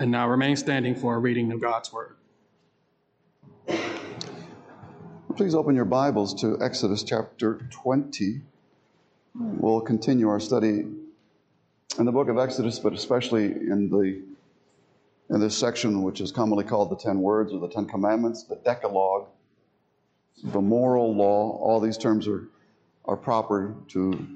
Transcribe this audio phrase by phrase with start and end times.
[0.00, 2.14] And now remain standing for a reading of God's Word.
[5.36, 8.40] Please open your Bibles to Exodus chapter 20.
[9.34, 10.86] We'll continue our study
[11.98, 14.22] in the book of Exodus, but especially in the
[15.34, 18.56] in this section, which is commonly called the Ten Words or the Ten Commandments, the
[18.56, 19.26] Decalogue,
[20.44, 21.58] the moral law.
[21.58, 22.48] All these terms are,
[23.04, 24.26] are proper to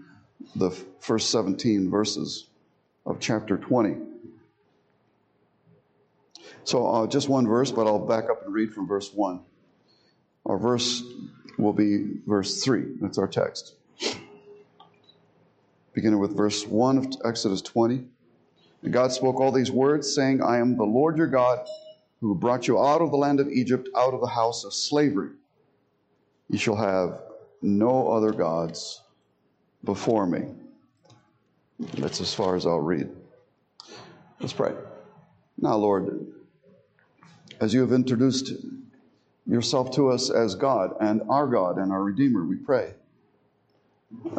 [0.57, 2.49] the first 17 verses
[3.07, 4.12] of chapter 20.
[6.65, 9.41] So, uh, just one verse, but I'll back up and read from verse 1.
[10.47, 11.03] Our verse
[11.59, 12.85] will be verse 3.
[13.01, 13.75] That's our text.
[15.93, 18.05] Beginning with verse 1 of Exodus 20.
[18.83, 21.67] And God spoke all these words, saying, I am the Lord your God,
[22.21, 25.31] who brought you out of the land of Egypt, out of the house of slavery.
[26.49, 27.21] You shall have
[27.61, 29.03] no other gods
[29.85, 30.49] before me.
[31.99, 33.09] That's as far as I'll read.
[34.41, 34.75] Let's pray.
[35.59, 36.33] Now, Lord,
[37.61, 38.53] as you have introduced
[39.47, 42.95] yourself to us as God and our God and our Redeemer, we pray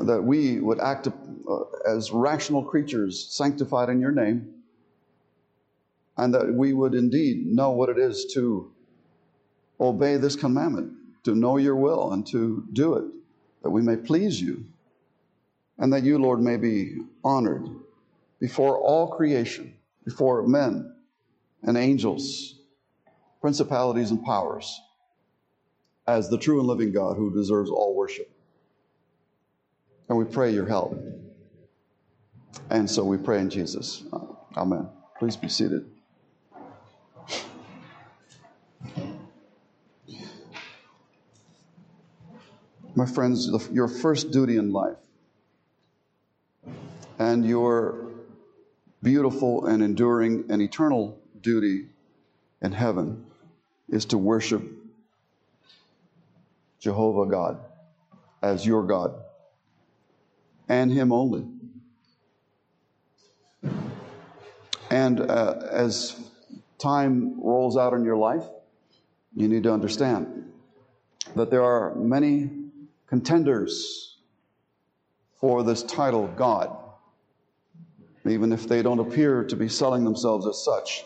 [0.04, 4.54] that we would act uh, as rational creatures sanctified in your name,
[6.18, 8.72] and that we would indeed know what it is to
[9.80, 10.94] obey this commandment,
[11.24, 13.06] to know your will and to do it,
[13.64, 14.64] that we may please you,
[15.80, 17.68] and that you, Lord, may be honored
[18.40, 19.74] before all creation,
[20.06, 20.96] before men
[21.64, 22.59] and angels,
[23.44, 24.80] principalities and powers,
[26.08, 28.32] as the true and living God who deserves all worship.
[30.08, 30.98] And we pray your help.
[32.70, 34.04] And so we pray in Jesus.
[34.56, 34.88] Amen.
[35.20, 35.86] Please be seated.
[42.96, 44.96] My friends, your first duty in life
[47.20, 48.10] and your
[49.02, 51.88] beautiful and enduring and eternal duty
[52.62, 53.26] in heaven
[53.94, 54.64] is to worship
[56.80, 57.59] Jehovah God
[58.42, 59.14] as your God
[60.68, 61.46] and Him only.
[64.90, 66.20] And uh, as
[66.80, 68.44] time rolls out in your life,
[69.36, 70.52] you need to understand
[71.36, 72.50] that there are many
[73.06, 74.18] contenders
[75.36, 76.76] for this title, God.
[78.28, 81.06] Even if they don't appear to be selling themselves as such,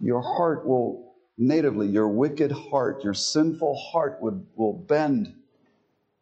[0.00, 1.05] your heart will
[1.38, 5.34] natively, your wicked heart, your sinful heart would, will bend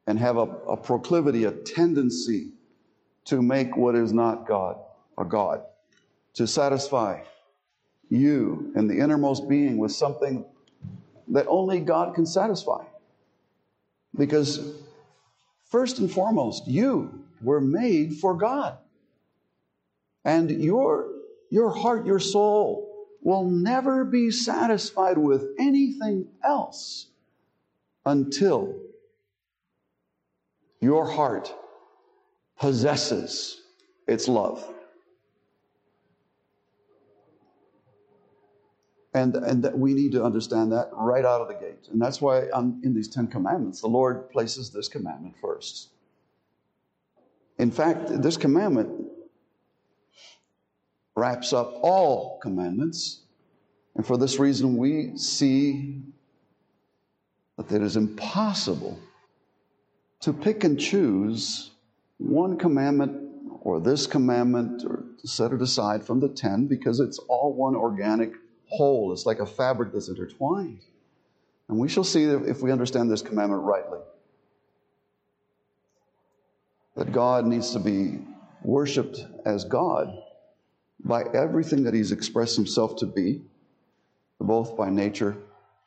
[0.06, 2.50] and have a, a proclivity, a tendency
[3.26, 4.76] to make what is not God
[5.16, 5.62] a God,
[6.34, 7.20] to satisfy
[8.10, 10.44] you and the innermost being with something
[11.28, 12.84] that only God can satisfy.
[14.16, 14.74] Because,
[15.64, 18.78] first and foremost, you were made for God.
[20.24, 21.10] And your,
[21.50, 22.93] your heart, your soul
[23.24, 27.06] will never be satisfied with anything else
[28.04, 28.76] until
[30.80, 31.52] your heart
[32.60, 33.62] possesses
[34.06, 34.70] its love.
[39.14, 41.88] And, and that we need to understand that right out of the gate.
[41.90, 45.90] And that's why on, in these Ten Commandments, the Lord places this commandment first.
[47.58, 49.03] In fact, this commandment
[51.16, 53.20] wraps up all commandments.
[53.94, 56.00] And for this reason, we see
[57.56, 58.98] that it is impossible
[60.20, 61.70] to pick and choose
[62.18, 63.20] one commandment
[63.60, 68.32] or this commandment or set it aside from the ten because it's all one organic
[68.66, 69.12] whole.
[69.12, 70.80] It's like a fabric that's intertwined.
[71.68, 74.00] And we shall see if we understand this commandment rightly
[76.96, 78.18] that God needs to be
[78.62, 80.08] worshiped as God
[81.04, 83.42] by everything that He's expressed Himself to be,
[84.40, 85.36] both by nature,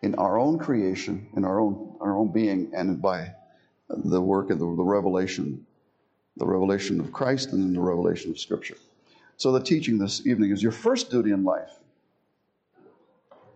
[0.02, 3.34] in our own creation, in our own, our own being, and by
[3.90, 5.66] the work of the, the revelation
[6.38, 8.78] the revelation of Christ and then the revelation of Scripture.
[9.38, 11.80] So, the teaching this evening is your first duty in life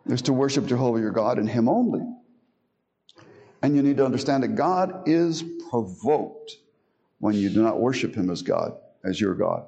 [0.07, 2.02] is to worship Jehovah your God and Him only.
[3.62, 6.57] And you need to understand that God is provoked
[7.19, 8.74] when you do not worship Him as God,
[9.04, 9.66] as your God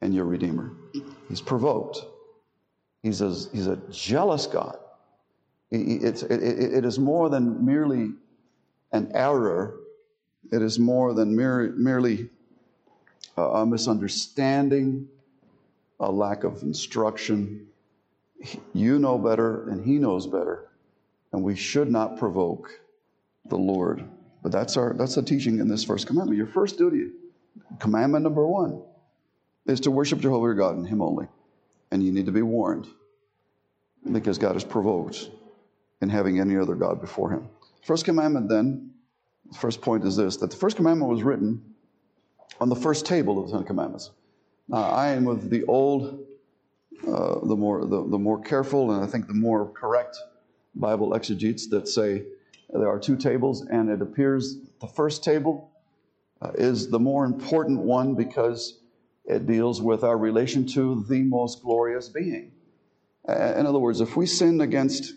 [0.00, 0.72] and your Redeemer.
[1.28, 2.04] He's provoked.
[3.02, 4.78] He's a, he's a jealous God.
[5.70, 8.12] It's, it, it is more than merely
[8.92, 9.74] an error
[10.52, 12.28] it is more than mere, merely
[13.36, 15.08] a misunderstanding,
[16.00, 17.66] a lack of instruction.
[18.72, 20.68] You know better, and He knows better,
[21.32, 22.70] and we should not provoke
[23.46, 24.04] the Lord.
[24.42, 26.36] But that's our that's the teaching in this first commandment.
[26.36, 27.10] Your first duty,
[27.80, 28.82] commandment number one,
[29.66, 31.26] is to worship Jehovah your God and Him only.
[31.90, 32.86] And you need to be warned
[34.12, 35.30] because God is provoked
[36.00, 37.48] in having any other God before him.
[37.82, 38.90] First commandment, then,
[39.50, 41.62] the first point is this that the first commandment was written
[42.60, 44.10] on the first table of the Ten Commandments.
[44.68, 46.26] Now, I am of the old,
[47.06, 50.16] uh, the, more, the, the more careful, and I think the more correct
[50.74, 52.24] Bible exegetes that say
[52.70, 55.70] there are two tables, and it appears the first table
[56.42, 58.80] uh, is the more important one because
[59.26, 62.52] it deals with our relation to the most glorious being.
[63.28, 65.14] In other words, if we sin against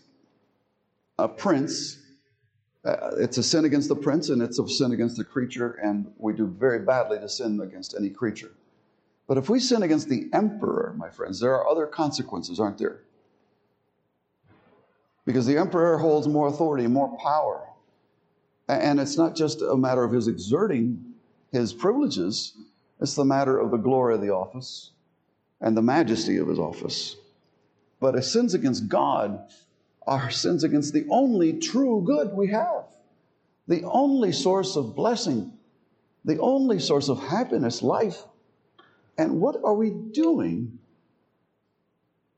[1.20, 2.00] a prince,
[2.84, 6.12] uh, it's a sin against the prince and it's a sin against the creature, and
[6.18, 8.52] we do very badly to sin against any creature.
[9.28, 13.04] But if we sin against the emperor, my friends, there are other consequences, aren't there?
[15.26, 17.68] Because the emperor holds more authority, more power.
[18.68, 21.14] And it's not just a matter of his exerting
[21.52, 22.56] his privileges,
[23.00, 24.92] it's the matter of the glory of the office
[25.62, 27.16] and the majesty of his office.
[28.00, 29.52] But as sins against God
[30.06, 32.86] are sins against the only true good we have,
[33.68, 35.54] the only source of blessing,
[36.26, 38.24] the only source of happiness, life.
[39.18, 40.80] And what are we doing?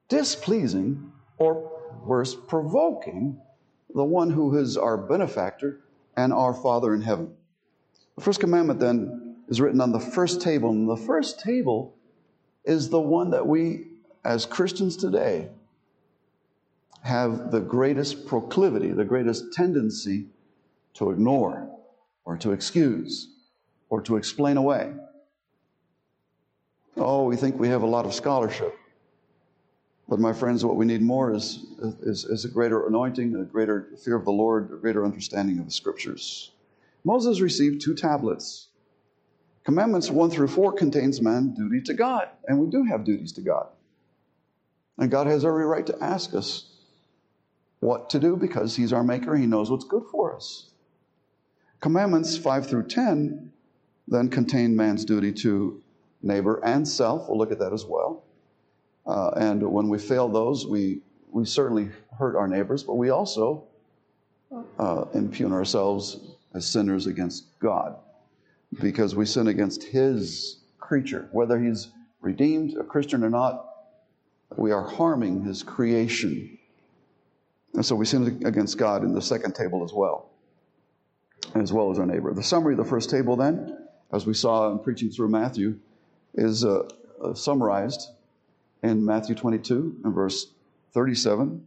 [0.09, 1.71] Displeasing, or
[2.03, 3.39] worse, provoking
[3.93, 5.81] the one who is our benefactor
[6.17, 7.33] and our Father in heaven.
[8.15, 9.20] The first commandment then
[9.51, 11.93] is written on the first table, and the first table
[12.63, 13.87] is the one that we,
[14.23, 15.49] as Christians today,
[17.01, 20.27] have the greatest proclivity, the greatest tendency
[20.93, 21.69] to ignore
[22.23, 23.27] or to excuse
[23.89, 24.93] or to explain away.
[26.95, 28.73] Oh, we think we have a lot of scholarship.
[30.07, 31.65] But my friends, what we need more is,
[32.01, 35.65] is, is, a greater anointing, a greater fear of the Lord, a greater understanding of
[35.65, 36.51] the scriptures.
[37.03, 38.69] Moses received two tablets.
[39.63, 43.41] Commandments 1 through 4 contains man duty to God, and we do have duties to
[43.41, 43.67] God.
[44.97, 46.71] And God has every right to ask us
[47.79, 49.35] what to do because He's our Maker.
[49.35, 50.69] He knows what's good for us.
[51.79, 53.51] Commandments 5 through 10
[54.07, 55.81] then contain man's duty to
[56.21, 57.29] neighbor and self.
[57.29, 58.23] We'll look at that as well.
[59.05, 63.63] Uh, and when we fail those, we, we certainly hurt our neighbors, but we also
[64.77, 66.19] uh, impugn ourselves
[66.53, 67.95] as sinners against God
[68.79, 71.27] because we sin against His creature.
[71.31, 71.89] Whether He's
[72.21, 73.67] redeemed, a Christian or not,
[74.55, 76.57] we are harming His creation.
[77.73, 80.29] And so we sin against God in the second table as well,
[81.55, 82.33] as well as our neighbor.
[82.33, 85.79] The summary of the first table, then, as we saw in preaching through Matthew,
[86.33, 86.89] is uh,
[87.23, 88.09] uh, summarized
[88.83, 90.47] in Matthew 22 and verse
[90.93, 91.65] 37.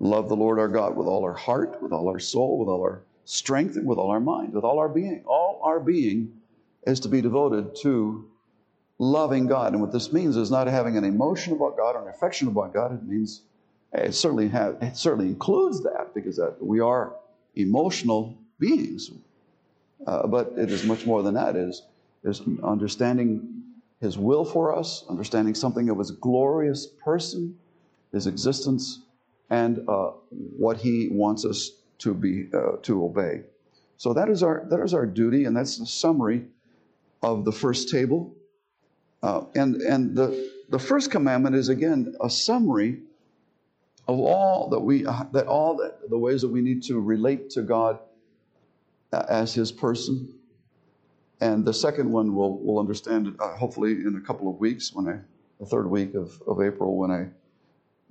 [0.00, 2.80] Love the Lord our God with all our heart, with all our soul, with all
[2.82, 5.22] our strength, and with all our mind, with all our being.
[5.26, 6.40] All our being
[6.86, 8.28] is to be devoted to
[8.98, 9.72] loving God.
[9.72, 12.72] And what this means is not having an emotion about God or an affection about
[12.72, 12.92] God.
[12.92, 13.42] It means
[13.92, 17.14] it certainly have, it certainly includes that because that we are
[17.54, 19.10] emotional beings.
[20.06, 21.56] Uh, but it is much more than that.
[21.56, 21.82] It is
[22.24, 23.62] is understanding
[24.00, 27.58] His will for us, understanding something of His glorious person,
[28.12, 29.00] His existence,
[29.50, 33.42] and uh, what He wants us to be uh, to obey.
[33.96, 36.44] So that is our that is our duty, and that's the summary
[37.22, 38.34] of the first table.
[39.22, 43.00] Uh, and and the the first commandment is again a summary
[44.06, 47.62] of all that we that all that the ways that we need to relate to
[47.62, 47.98] God
[49.12, 50.34] uh, as His person.
[51.40, 55.08] And the second one we'll we'll understand uh, hopefully in a couple of weeks when
[55.08, 55.18] I
[55.60, 57.28] the third week of, of April when I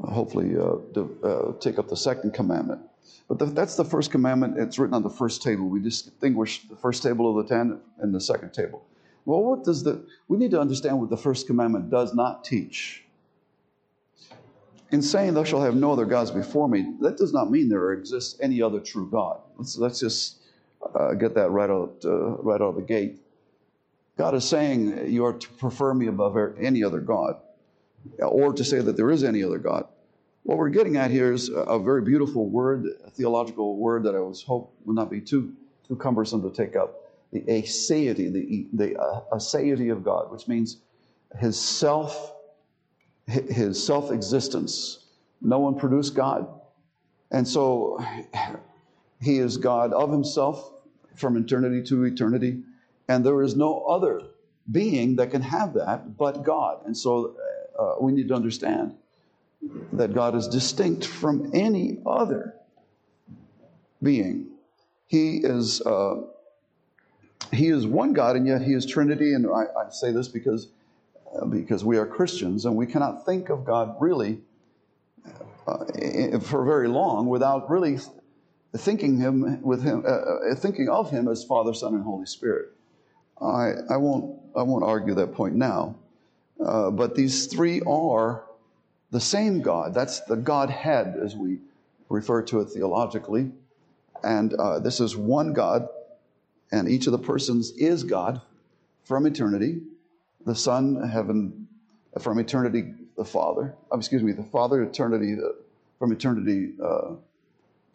[0.03, 2.81] uh, hopefully uh, do, uh, take up the second commandment.
[3.27, 4.57] But the, that's the first commandment.
[4.57, 5.67] It's written on the first table.
[5.67, 8.85] We distinguish the first table of the ten and the second table.
[9.25, 10.05] Well, what does the?
[10.27, 13.03] We need to understand what the first commandment does not teach
[14.93, 17.93] in saying, Thou shalt have no other gods before me, that does not mean there
[17.93, 19.41] exists any other true God.
[19.57, 20.37] Let's, let's just
[20.93, 23.19] uh, get that right out, uh, right out of the gate.
[24.17, 27.37] God is saying you are to prefer me above any other God,
[28.19, 29.87] or to say that there is any other God.
[30.43, 34.19] What we're getting at here is a very beautiful word, a theological word that I
[34.19, 35.53] was hope would not be too,
[35.87, 36.99] too cumbersome to take up.
[37.31, 40.77] The aseity, the, the uh, aseity of God, which means
[41.39, 42.33] his self
[43.25, 45.05] his self existence.
[45.41, 46.47] No one produced God.
[47.31, 48.03] And so
[49.21, 50.71] he is God of himself
[51.15, 52.61] from eternity to eternity.
[53.07, 54.21] And there is no other
[54.71, 56.85] being that can have that but God.
[56.85, 57.35] And so
[57.77, 58.95] uh, we need to understand
[59.93, 62.55] that God is distinct from any other
[64.01, 64.47] being.
[65.07, 65.81] He is.
[65.81, 66.21] Uh,
[67.51, 69.33] he is one God, and yet He is Trinity.
[69.33, 70.69] And I, I say this because
[71.49, 74.39] because we are Christians and we cannot think of God really
[75.67, 77.97] uh, for very long without really
[78.75, 82.69] thinking him with him, uh, uh, thinking of him as Father, Son, and Holy Spirit.
[83.41, 85.95] I, I won't I won't argue that point now,
[86.63, 88.43] uh, but these three are
[89.13, 89.93] the same God.
[89.93, 91.59] That's the Godhead as we
[92.09, 93.51] refer to it theologically,
[94.23, 95.87] and uh, this is one God,
[96.71, 98.41] and each of the persons is God
[99.03, 99.81] from eternity.
[100.47, 101.67] The Son, heaven,
[102.19, 103.75] from eternity, the Father.
[103.93, 105.49] uh, excuse me, the Father, eternity, uh,
[105.99, 107.11] from eternity uh,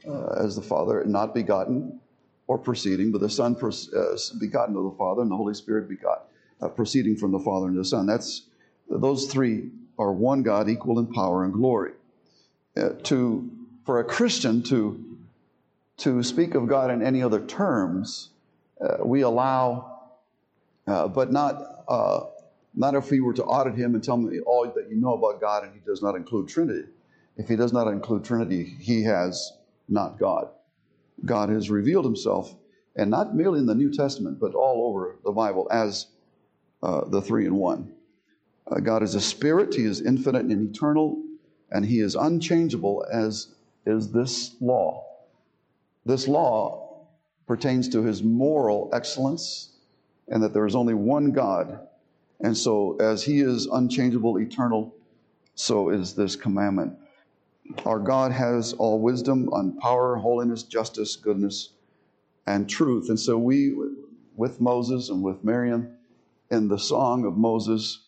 [0.09, 2.01] uh, as the Father, not begotten
[2.47, 6.29] or proceeding, but the Son uh, begotten of the Father, and the Holy Spirit begot,
[6.63, 8.07] uh, proceeding from the Father and the Son.
[8.07, 8.43] That's
[8.89, 11.93] those three are one God, equal in power and glory.
[12.77, 13.51] Uh, to
[13.85, 15.05] for a Christian to
[15.99, 18.31] to speak of God in any other terms,
[18.81, 20.01] uh, we allow,
[20.87, 22.21] uh, but not uh,
[22.75, 25.41] not if we were to audit him and tell him all that you know about
[25.41, 26.89] God, and he does not include Trinity.
[27.37, 29.53] If he does not include Trinity, he has
[29.89, 30.49] not God.
[31.25, 32.55] God has revealed himself,
[32.95, 36.07] and not merely in the New Testament, but all over the Bible as
[36.83, 37.93] uh, the three in one.
[38.71, 41.23] Uh, God is a spirit, he is infinite and eternal,
[41.71, 43.55] and he is unchangeable, as
[43.87, 45.07] is this law.
[46.05, 47.07] This law
[47.47, 49.73] pertains to his moral excellence,
[50.29, 51.81] and that there is only one God.
[52.41, 54.95] And so, as he is unchangeable, eternal,
[55.55, 56.97] so is this commandment.
[57.85, 61.73] Our God has all wisdom on power, holiness, justice, goodness,
[62.47, 63.09] and truth.
[63.09, 63.75] And so we,
[64.37, 65.97] with Moses and with Miriam,
[66.51, 68.08] in the song of Moses,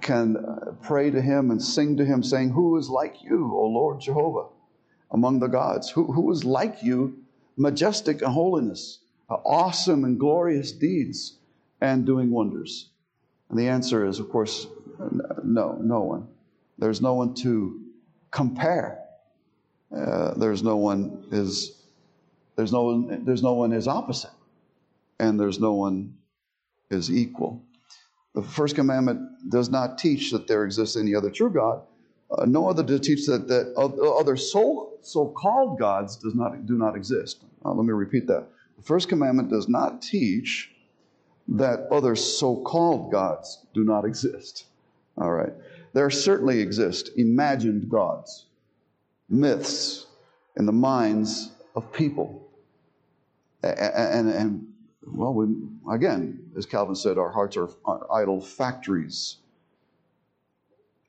[0.00, 3.66] can uh, pray to him and sing to him, saying, Who is like you, O
[3.66, 4.48] Lord Jehovah,
[5.10, 5.90] among the gods?
[5.90, 7.18] Who, who is like you,
[7.56, 11.38] majestic in holiness, uh, awesome and glorious deeds,
[11.80, 12.88] and doing wonders?
[13.50, 14.66] And the answer is, of course,
[15.42, 16.28] no, no one.
[16.78, 17.80] There's no one to
[18.30, 19.00] compare.
[19.94, 21.82] Uh, there's no one is
[22.56, 24.30] there's no one there's no one is opposite,
[25.20, 26.16] and there's no one
[26.90, 27.62] is equal.
[28.34, 31.82] The first commandment does not teach that there exists any other true God.
[32.30, 36.96] Uh, no other to teach that that other so so-called gods does not do not
[36.96, 37.44] exist.
[37.64, 38.46] Uh, let me repeat that.
[38.76, 40.70] The first commandment does not teach
[41.46, 44.64] that other so-called gods do not exist.
[45.16, 45.52] All right.
[45.92, 48.46] There certainly exist imagined gods,
[49.28, 50.06] myths
[50.56, 52.48] in the minds of people.
[53.62, 54.73] And, and, and
[55.06, 55.54] well, we,
[55.92, 59.36] again, as Calvin said, our hearts are, are idol factories.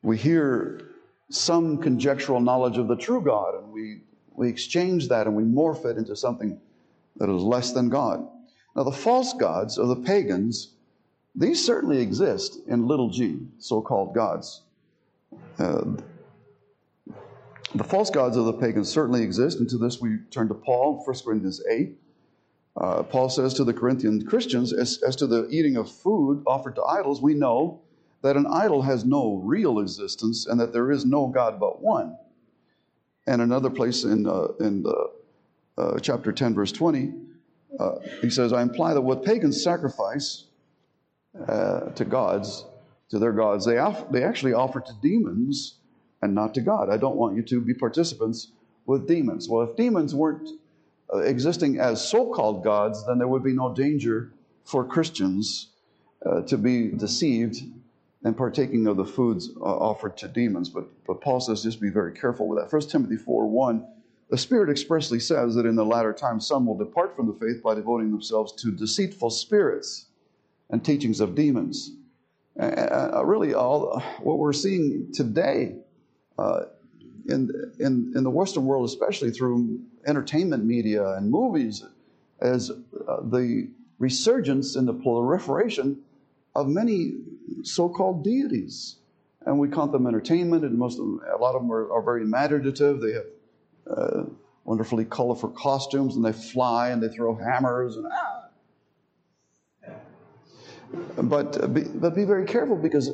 [0.02, 0.92] We hear
[1.30, 4.02] some conjectural knowledge of the true God, and we,
[4.34, 6.60] we exchange that and we morph it into something
[7.18, 8.28] that is less than God.
[8.76, 10.74] Now, the false gods of the pagans,
[11.34, 14.62] these certainly exist in little g, so called gods.
[15.58, 15.84] Uh,
[17.74, 21.02] the false gods of the pagans certainly exist, and to this we turn to Paul,
[21.06, 21.98] 1 Corinthians 8.
[22.76, 26.76] Uh, Paul says to the Corinthian Christians, as, as to the eating of food offered
[26.76, 27.82] to idols, we know
[28.22, 32.18] that an idol has no real existence and that there is no God but one.
[33.28, 35.12] And another place in, uh, in the,
[35.78, 37.14] uh, chapter 10, verse 20,
[37.80, 37.92] uh,
[38.22, 40.46] he says, I imply that what pagans sacrifice
[41.48, 42.66] uh, to gods,
[43.10, 45.80] to their gods, they, off- they actually offer to demons
[46.22, 46.90] and not to God.
[46.90, 48.52] I don't want you to be participants
[48.86, 49.48] with demons.
[49.50, 50.50] Well, if demons weren't
[51.14, 54.32] existing as so called gods, then there would be no danger
[54.64, 55.70] for Christians
[56.26, 57.62] uh, to be deceived
[58.24, 60.70] and partaking of the foods uh, offered to demons.
[60.70, 62.74] But, but Paul says just be very careful with that.
[62.74, 63.88] 1 Timothy 4 1,
[64.32, 67.62] the Spirit expressly says that in the latter times some will depart from the faith
[67.62, 70.08] by devoting themselves to deceitful spirits
[70.72, 71.92] and teachings of demons.
[72.60, 75.76] Uh, really, all what we're seeing today
[76.40, 76.62] uh,
[77.28, 81.84] in, in, in the Western world, especially through entertainment media and movies,
[82.42, 86.02] is uh, the resurgence and the proliferation
[86.56, 87.14] of many
[87.64, 88.98] so-called deities.
[89.46, 92.02] And we count them entertainment, and most of them, a lot of them are, are
[92.02, 93.00] very imaginative.
[93.02, 93.26] They have
[93.90, 94.24] uh,
[94.64, 98.42] wonderfully colorful costumes, and they fly and they throw hammers and ah.
[101.18, 103.12] But but be very careful because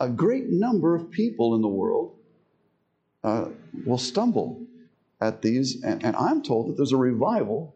[0.00, 2.17] a great number of people in the world
[3.28, 3.48] uh,
[3.84, 4.60] will stumble
[5.20, 7.74] at these, and, and, I'm told that there's a revival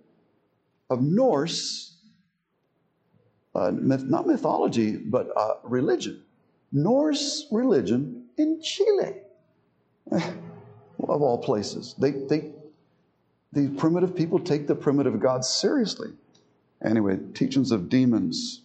[0.88, 1.96] of Norse,
[3.54, 6.22] uh, myth, not mythology, but uh, religion,
[6.70, 9.16] Norse religion in Chile,
[10.12, 11.94] of all places.
[11.98, 12.52] They, they,
[13.52, 16.08] the primitive people take the primitive gods seriously.
[16.82, 18.62] Anyway, teachings of demons.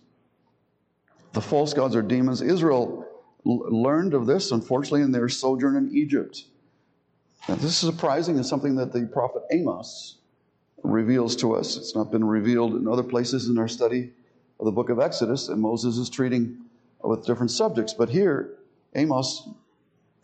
[1.34, 2.42] The false gods are demons.
[2.42, 3.06] Israel
[3.44, 6.46] learned of this, unfortunately, in their sojourn in Egypt.
[7.48, 10.18] Now, this is surprising and something that the prophet Amos
[10.84, 11.78] reveals to us.
[11.78, 14.12] It's not been revealed in other places in our study
[14.60, 16.58] of the book of Exodus, and Moses is treating
[17.04, 17.94] with different subjects.
[17.94, 18.58] But here,
[18.96, 19.48] Amos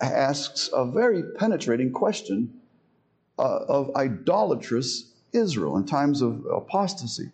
[0.01, 2.61] asks a very penetrating question
[3.39, 7.31] uh, of idolatrous Israel in times of apostasy.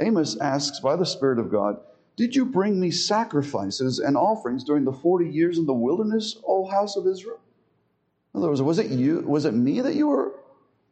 [0.00, 1.78] Amos asks by the Spirit of God,
[2.16, 6.66] Did you bring me sacrifices and offerings during the 40 years in the wilderness, O
[6.66, 7.38] house of Israel?
[8.34, 10.32] In other words, was it you, was it me that you were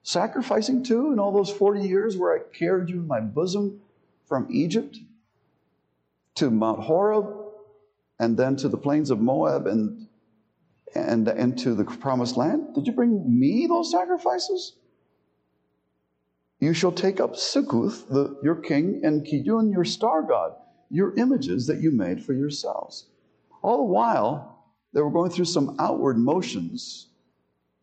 [0.05, 3.81] sacrificing to in all those 40 years where I carried you in my bosom
[4.27, 4.99] from Egypt
[6.37, 7.27] to Mount Horeb
[8.19, 10.07] and then to the plains of Moab and
[10.95, 12.75] and into the promised land?
[12.75, 14.75] Did you bring me those sacrifices?
[16.61, 20.55] You shall take up Sikkuth, the, your king, and Kidon, your star god,
[20.91, 23.07] your images that you made for yourselves.
[23.63, 27.09] All the while, they were going through some outward motions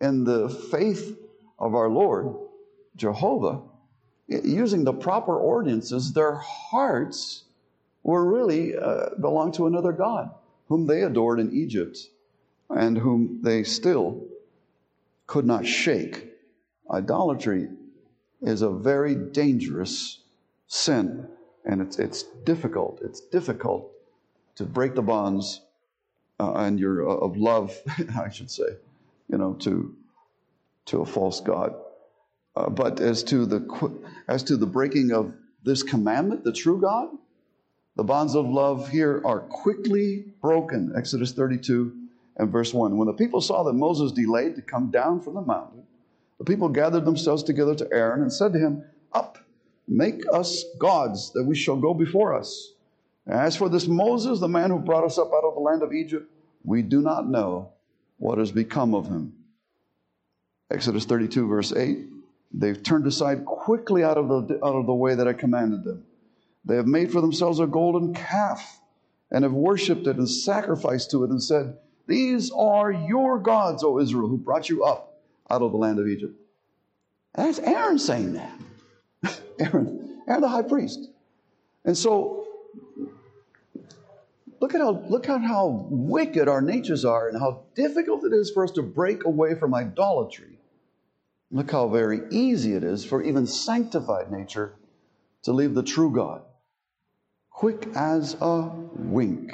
[0.02, 1.18] in the faith
[1.58, 2.36] of our Lord,
[2.96, 3.62] Jehovah,
[4.28, 7.44] using the proper ordinances, their hearts
[8.04, 10.32] were really uh, belonged to another God,
[10.68, 11.98] whom they adored in Egypt
[12.70, 14.24] and whom they still
[15.28, 16.28] could not shake.
[16.90, 17.70] Idolatry
[18.42, 20.20] is a very dangerous
[20.68, 21.28] sin,
[21.66, 23.00] and it's, it's difficult.
[23.04, 23.92] It's difficult
[24.56, 25.62] to break the bonds
[26.40, 27.76] uh, and your uh, of love,
[28.18, 28.78] I should say,
[29.30, 29.96] you know, to
[30.86, 31.76] to a false god.
[32.56, 33.62] Uh, but as to the
[34.28, 35.34] as to the breaking of
[35.64, 37.10] this commandment, the true God,
[37.96, 40.94] the bonds of love here are quickly broken.
[40.98, 41.94] Exodus 32
[42.38, 42.98] and verse 1.
[42.98, 45.84] When the people saw that Moses delayed to come down from the mountain,
[46.38, 48.84] the people gathered themselves together to Aaron and said to him,
[49.14, 49.38] Up,
[49.88, 52.74] make us gods that we shall go before us.
[53.28, 55.94] As for this Moses, the man who brought us up out of the land of
[55.94, 56.32] Egypt,
[56.64, 57.74] we do not know
[58.20, 59.34] what has become of him.
[60.70, 62.06] Exodus 32, verse 8.
[62.54, 66.04] They've turned aside quickly out of the, out of the way that I commanded them.
[66.66, 68.80] They have made for themselves a golden calf
[69.32, 71.78] and have worshipped it and sacrificed to it and said,
[72.08, 76.08] These are your gods, O Israel, who brought you up out of the land of
[76.08, 76.36] Egypt.
[77.34, 78.60] that's Aaron saying that.
[79.60, 81.08] Aaron, Aaron the high priest.
[81.86, 82.49] And so
[84.60, 88.52] look at how look at how wicked our natures are and how difficult it is
[88.52, 90.60] for us to break away from idolatry.
[91.52, 94.76] Look how very easy it is for even sanctified nature
[95.44, 96.44] to leave the true God.
[97.50, 99.54] Quick as a wink,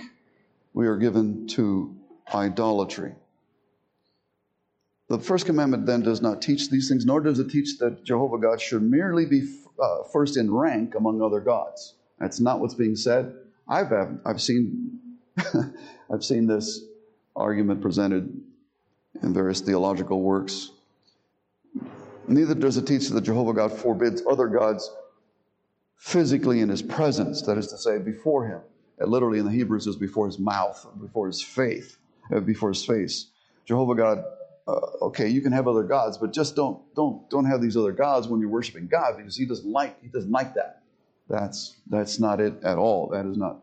[0.73, 1.95] we are given to
[2.33, 3.13] idolatry.
[5.07, 8.39] The first commandment then does not teach these things, nor does it teach that Jehovah
[8.39, 9.43] God should merely be
[9.81, 11.95] uh, first in rank among other gods.
[12.19, 13.35] That's not what's being said.
[13.67, 13.91] I've
[14.25, 14.99] I've seen
[16.13, 16.81] I've seen this
[17.35, 18.41] argument presented
[19.21, 20.71] in various theological works.
[22.27, 24.91] Neither does it teach that Jehovah God forbids other gods
[25.97, 27.41] physically in His presence.
[27.43, 28.61] That is to say, before Him.
[28.99, 31.97] It literally in the Hebrews is before His mouth, before His faith,
[32.33, 33.27] uh, before His face.
[33.65, 34.23] Jehovah God
[34.67, 37.91] uh, okay, you can have other gods, but just don't don't don't have these other
[37.91, 40.81] gods when you're worshiping God because He doesn't like He doesn't like that.
[41.27, 43.09] That's that's not it at all.
[43.09, 43.61] That is not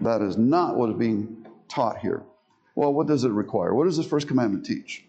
[0.00, 2.22] that is not what is being taught here.
[2.74, 3.74] Well, what does it require?
[3.74, 5.04] What does this first commandment teach?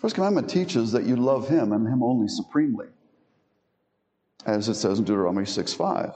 [0.00, 2.86] First commandment teaches that you love Him and Him only supremely,
[4.46, 6.12] as it says in Deuteronomy six five.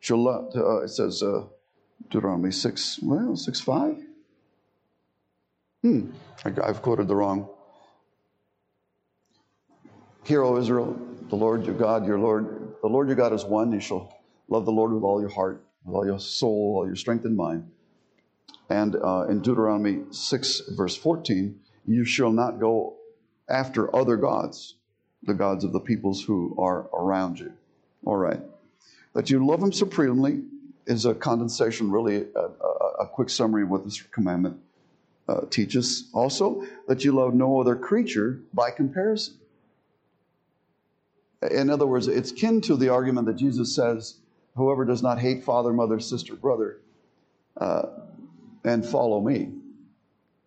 [0.00, 1.44] Shall love, uh, it says uh,
[2.10, 3.96] Deuteronomy six well six five.
[5.82, 6.10] Hmm,
[6.44, 7.48] I've quoted the wrong.
[10.24, 13.72] Hear, O Israel, the Lord your God, your Lord, the Lord your God is one.
[13.72, 14.14] You shall
[14.46, 17.34] love the Lord with all your heart, with all your soul, all your strength and
[17.34, 17.70] mind.
[18.68, 22.96] And uh, in Deuteronomy 6, verse 14, you shall not go
[23.48, 24.74] after other gods,
[25.22, 27.54] the gods of the peoples who are around you.
[28.04, 28.42] All right.
[29.14, 30.42] That you love them supremely
[30.84, 34.58] is a condensation, really, a, a, a quick summary of what this commandment
[35.26, 39.36] uh, teaches also that you love no other creature by comparison.
[41.50, 44.16] In other words, it's kin to the argument that Jesus says,
[44.56, 46.78] Whoever does not hate father, mother, sister, brother,
[47.60, 47.86] uh,
[48.64, 49.50] and follow me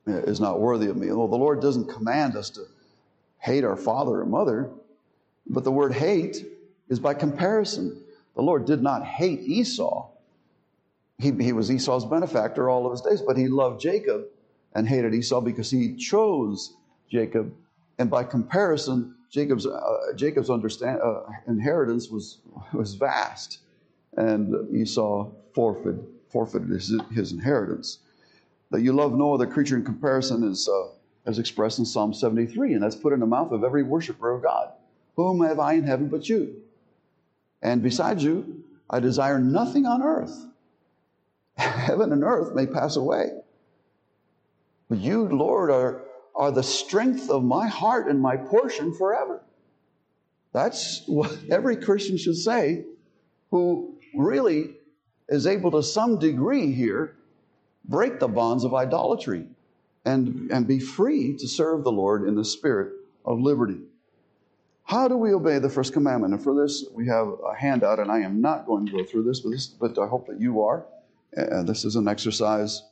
[0.08, 1.08] is not worthy of me.
[1.12, 2.62] Well, the Lord doesn't command us to
[3.40, 4.70] hate our father or mother,
[5.46, 6.46] but the word hate
[6.90, 8.02] is by comparison.
[8.36, 10.10] The Lord did not hate Esau.
[11.20, 14.26] He, he was Esau's benefactor all of his days, but he loved Jacob
[14.74, 16.74] and hated Esau because he chose
[17.12, 17.54] Jacob.
[17.98, 22.40] And by comparison, Jacob's, uh, Jacob's understand, uh, inheritance was,
[22.74, 23.60] was vast.
[24.16, 28.00] And Esau forfeited, forfeited his, his inheritance.
[28.72, 30.90] That you love no other creature in comparison is, uh,
[31.26, 34.44] as expressed in Psalm 73, and that's put in the mouth of every worshiper of
[34.44, 34.72] God.
[35.16, 36.62] Whom have I in heaven but you?
[37.62, 40.46] And besides you, I desire nothing on earth.
[41.58, 43.32] Heaven and earth may pass away.
[44.90, 46.04] But you, Lord, are,
[46.38, 49.42] are the strength of my heart and my portion forever.
[50.54, 52.86] That's what every Christian should say
[53.50, 54.76] who really
[55.28, 57.16] is able to some degree here
[57.86, 59.48] break the bonds of idolatry
[60.06, 62.94] and, and be free to serve the Lord in the spirit
[63.26, 63.80] of liberty.
[64.84, 66.34] How do we obey the first commandment?
[66.34, 69.24] And for this, we have a handout, and I am not going to go through
[69.24, 70.86] this, but, this, but I hope that you are.
[71.36, 72.84] Uh, this is an exercise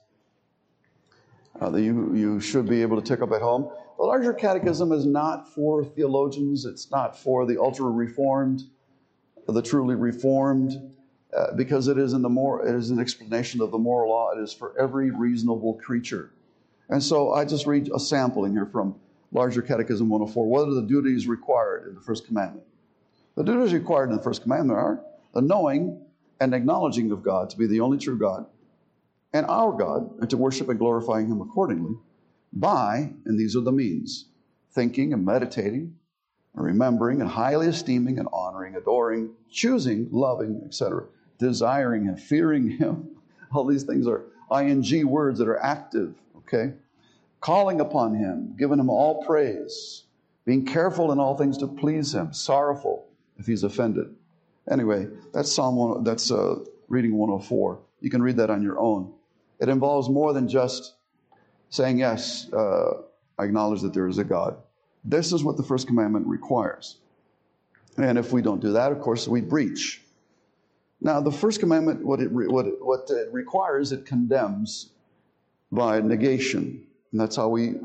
[1.59, 3.69] uh, that you, you should be able to take up at home.
[3.97, 8.63] The larger catechism is not for theologians, it's not for the ultra reformed,
[9.47, 10.91] the truly reformed.
[11.35, 14.31] Uh, because it is in the more it is an explanation of the moral law.
[14.31, 16.31] It is for every reasonable creature.
[16.87, 18.95] And so I just read a sampling here from
[19.33, 20.47] Larger Catechism 104.
[20.47, 22.65] What are the duties required in the first commandment?
[23.35, 25.99] The duties required in the first commandment are the knowing
[26.39, 28.45] and acknowledging of God to be the only true God
[29.35, 31.97] and our God, and to worship and glorify Him accordingly
[32.53, 34.29] by, and these are the means,
[34.71, 35.93] thinking and meditating,
[36.53, 41.03] remembering and highly esteeming and honoring, adoring, choosing, loving, etc.,
[41.37, 43.09] desiring and fearing Him.
[43.53, 44.23] All these things are
[44.57, 46.73] ing words that are active, okay?
[47.41, 50.03] Calling upon Him, giving Him all praise,
[50.45, 53.05] being careful in all things to please Him, sorrowful
[53.37, 54.15] if He's offended.
[54.71, 56.55] Anyway, that's Psalm 1, that's uh,
[56.87, 57.79] reading 104.
[57.99, 59.11] You can read that on your own.
[59.59, 60.95] It involves more than just
[61.69, 63.01] saying, Yes, uh,
[63.37, 64.57] I acknowledge that there is a God.
[65.03, 66.97] This is what the first commandment requires.
[67.97, 70.01] And if we don't do that, of course, we breach.
[71.01, 74.89] Now, the first commandment, what it, what it, what it requires, it condemns
[75.71, 76.85] by negation.
[77.11, 77.75] And that's how we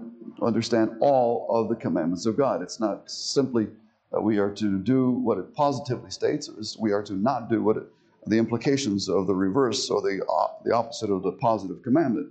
[0.42, 2.62] understand all of the commandments of God.
[2.62, 3.68] It's not simply
[4.10, 7.76] that we are to do what it positively states, we are to not do what
[7.76, 7.84] it,
[8.26, 12.30] the implications of the reverse or the, uh, the opposite of the positive commandment.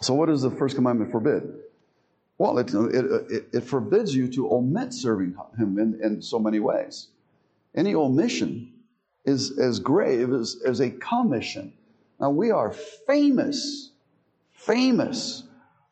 [0.00, 1.42] So, what does the first commandment forbid?
[2.38, 7.08] Well, it, it, it, forbids you to omit serving Him in, in so many ways.
[7.74, 8.72] Any omission
[9.24, 11.72] is as grave as, as a commission.
[12.20, 12.72] Now, we are
[13.06, 13.92] famous,
[14.52, 15.44] famous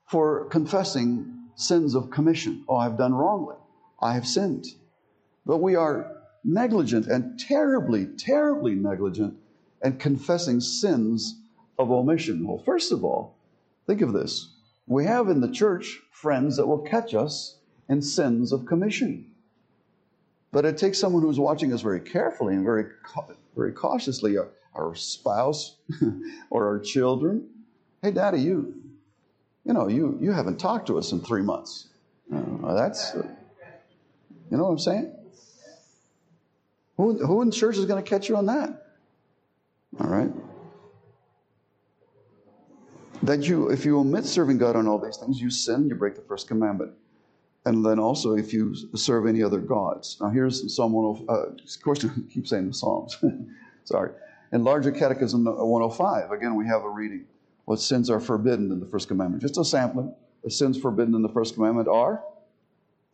[0.07, 2.65] for confessing sins of commission.
[2.69, 3.57] Oh, I've done wrongly.
[4.01, 4.67] I have sinned.
[5.47, 9.37] But we are negligent and terribly, terribly negligent
[9.83, 11.41] and confessing sins
[11.79, 12.47] of omission.
[12.47, 13.37] Well, first of all,
[13.87, 14.55] think of this.
[14.87, 19.31] We have in the church friends that will catch us in sins of commission.
[20.53, 22.87] But it takes someone who's watching us very carefully and very,
[23.55, 25.77] very cautiously, our, our spouse
[26.51, 27.49] or our children.
[28.03, 28.75] Hey, Daddy, you,
[29.65, 31.89] you know, you, you haven't talked to us in three months.
[32.35, 33.27] Uh, that's, uh,
[34.51, 35.15] you know what I'm saying?
[37.01, 38.69] Who, who in church is going to catch you on that?
[39.99, 40.31] All right?
[43.23, 46.15] That you, if you omit serving God on all these things, you sin, you break
[46.15, 46.93] the first commandment.
[47.65, 50.19] And then also, if you serve any other gods.
[50.21, 51.29] Now, here's Psalm 105.
[51.29, 53.17] Uh, of course, I keep saying the Psalms.
[53.85, 54.11] Sorry.
[54.53, 57.25] In Larger Catechism 105, again, we have a reading.
[57.65, 59.41] What sins are forbidden in the first commandment?
[59.41, 60.15] Just a sampling.
[60.45, 62.23] The sins forbidden in the first commandment are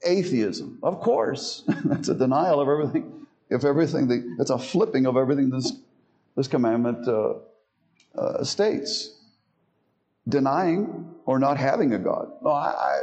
[0.05, 0.81] atheism.
[0.83, 1.63] Of course.
[1.85, 5.73] That's a denial of everything if everything, it's a flipping of everything this,
[6.37, 7.35] this commandment uh,
[8.17, 9.13] uh, states.
[10.29, 12.33] Denying or not having a God.
[12.43, 13.03] No, I, I,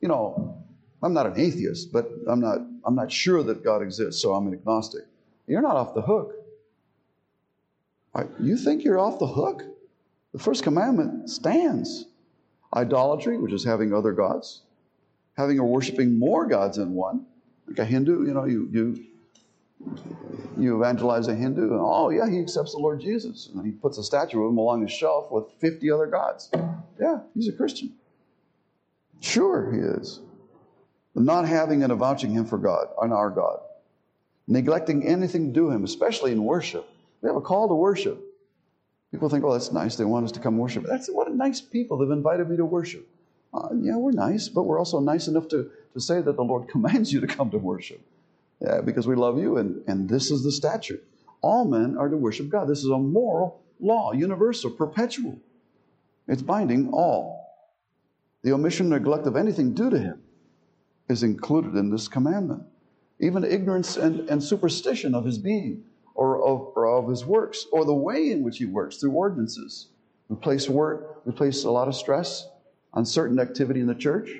[0.00, 0.64] you know,
[1.02, 4.48] I'm not an atheist, but I'm not, I'm not sure that God exists, so I'm
[4.48, 5.02] an agnostic.
[5.46, 6.34] You're not off the hook.
[8.40, 9.62] You think you're off the hook?
[10.32, 12.06] The first commandment stands.
[12.74, 14.62] Idolatry, which is having other gods,
[15.36, 17.24] having or worshiping more gods than one.
[17.66, 19.06] Like a Hindu, you know, you, you
[20.58, 23.48] you evangelize a Hindu, and oh, yeah, he accepts the Lord Jesus.
[23.54, 26.50] And he puts a statue of him along his shelf with 50 other gods.
[27.00, 27.94] Yeah, he's a Christian.
[29.20, 30.20] Sure, he is.
[31.14, 33.60] Not having and avouching him for God, on our God.
[34.46, 36.88] Neglecting anything to him, especially in worship.
[37.22, 38.24] We have a call to worship.
[39.10, 39.96] People think, oh, that's nice.
[39.96, 40.84] They want us to come worship.
[40.86, 41.98] That's what a nice people.
[41.98, 43.08] They've invited me to worship.
[43.52, 46.68] Uh, yeah, we're nice, but we're also nice enough to, to say that the Lord
[46.72, 48.00] commands you to come to worship
[48.60, 51.04] yeah, because we love you, and, and this is the statute.
[51.40, 52.68] All men are to worship God.
[52.68, 55.38] This is a moral law, universal, perpetual.
[56.26, 57.38] It's binding all.
[58.42, 60.22] The omission or neglect of anything due to Him
[61.08, 62.64] is included in this commandment.
[63.20, 67.84] Even ignorance and, and superstition of His being or of, or of His works or
[67.84, 69.88] the way in which He works through ordinances.
[70.28, 72.48] We place work, we place a lot of stress
[72.92, 74.30] on certain activity in the church,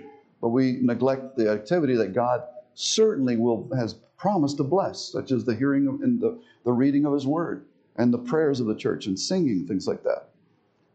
[0.41, 2.43] but we neglect the activity that God
[2.75, 7.07] certainly will has promised to bless, such as the hearing of, and the, the reading
[7.07, 7.65] of His Word
[7.97, 10.29] and the prayers of the church and singing things like that.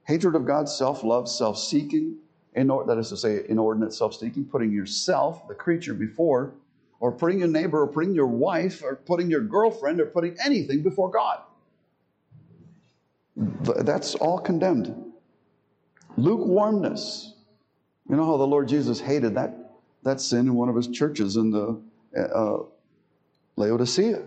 [0.05, 2.17] Hatred of God, self-love, self-seeking,
[2.57, 6.53] inor- that is to say, inordinate self-seeking, putting yourself, the creature, before,
[6.99, 10.81] or putting your neighbor, or putting your wife, or putting your girlfriend, or putting anything
[10.83, 11.39] before God.
[13.35, 15.13] That's all condemned.
[16.17, 17.33] Lukewarmness.
[18.09, 21.37] You know how the Lord Jesus hated that, that sin in one of his churches
[21.37, 21.81] in the
[22.17, 22.57] uh,
[23.55, 24.23] Laodicea.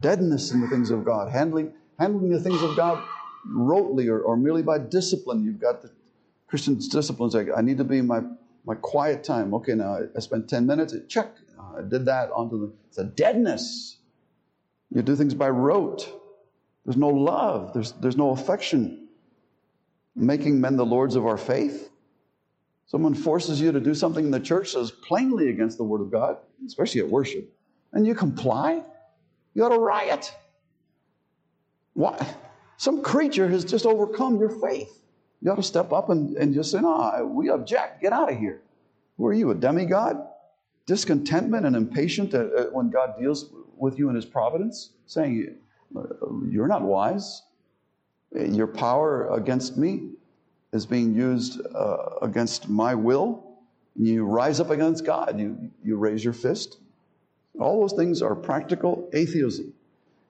[0.00, 3.02] Deadness in the things of God, handling, handling the things of God
[3.48, 5.44] rotely or, or merely by discipline.
[5.44, 5.90] You've got the
[6.48, 8.20] Christian disciplines like, I need to be in my,
[8.64, 9.54] my quiet time.
[9.54, 11.30] Okay, now I, spent 10 minutes, check.
[11.58, 13.98] Uh, I did that onto the, it's a deadness.
[14.90, 16.08] You do things by rote.
[16.84, 19.08] There's no love, there's, there's no affection.
[20.16, 21.90] Making men the lords of our faith.
[22.86, 26.00] Someone forces you to do something in the church that is plainly against the Word
[26.00, 26.36] of God,
[26.66, 27.52] especially at worship,
[27.94, 28.82] and you comply,
[29.54, 30.34] you ought to riot.
[31.94, 32.34] Why?
[32.76, 34.90] Some creature has just overcome your faith.
[35.40, 38.02] You ought to step up and, and just say, No, we object.
[38.02, 38.62] Get out of here.
[39.16, 40.16] Who are you, a demigod?
[40.86, 42.34] Discontentment and impatient
[42.72, 45.56] when God deals with you in His providence, saying,
[46.50, 47.42] You're not wise.
[48.34, 50.10] Your power against me
[50.72, 53.52] is being used uh, against my will.
[53.94, 56.78] You rise up against God, you, you raise your fist.
[57.58, 59.74] All those things are practical atheism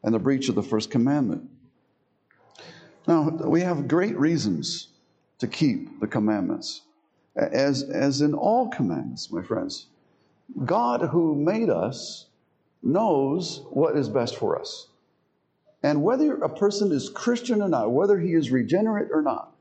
[0.02, 1.48] and the breach of the first commandment.
[3.06, 4.88] Now, we have great reasons
[5.38, 6.82] to keep the commandments.
[7.36, 9.86] As, as in all commandments, my friends,
[10.64, 12.26] God who made us
[12.82, 14.88] knows what is best for us.
[15.82, 19.52] And whether a person is Christian or not, whether he is regenerate or not,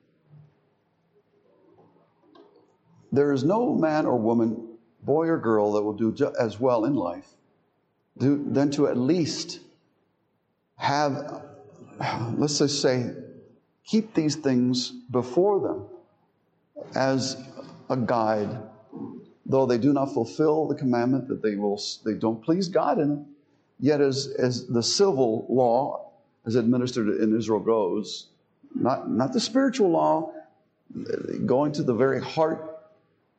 [3.11, 6.95] there is no man or woman, boy or girl, that will do as well in
[6.95, 7.33] life
[8.15, 9.59] than to at least
[10.75, 11.43] have,
[12.35, 13.11] let's just say,
[13.85, 15.85] keep these things before them
[16.95, 17.37] as
[17.89, 18.57] a guide,
[19.45, 23.11] though they do not fulfill the commandment that they will they don't please God in
[23.11, 23.19] it.
[23.79, 26.11] Yet as, as the civil law
[26.45, 28.27] as administered in Israel goes,
[28.75, 30.33] not, not the spiritual law,
[31.45, 32.79] going to the very heart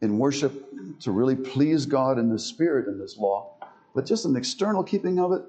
[0.01, 0.53] in worship
[1.01, 3.54] to really please God in the spirit in this law,
[3.95, 5.43] but just an external keeping of it,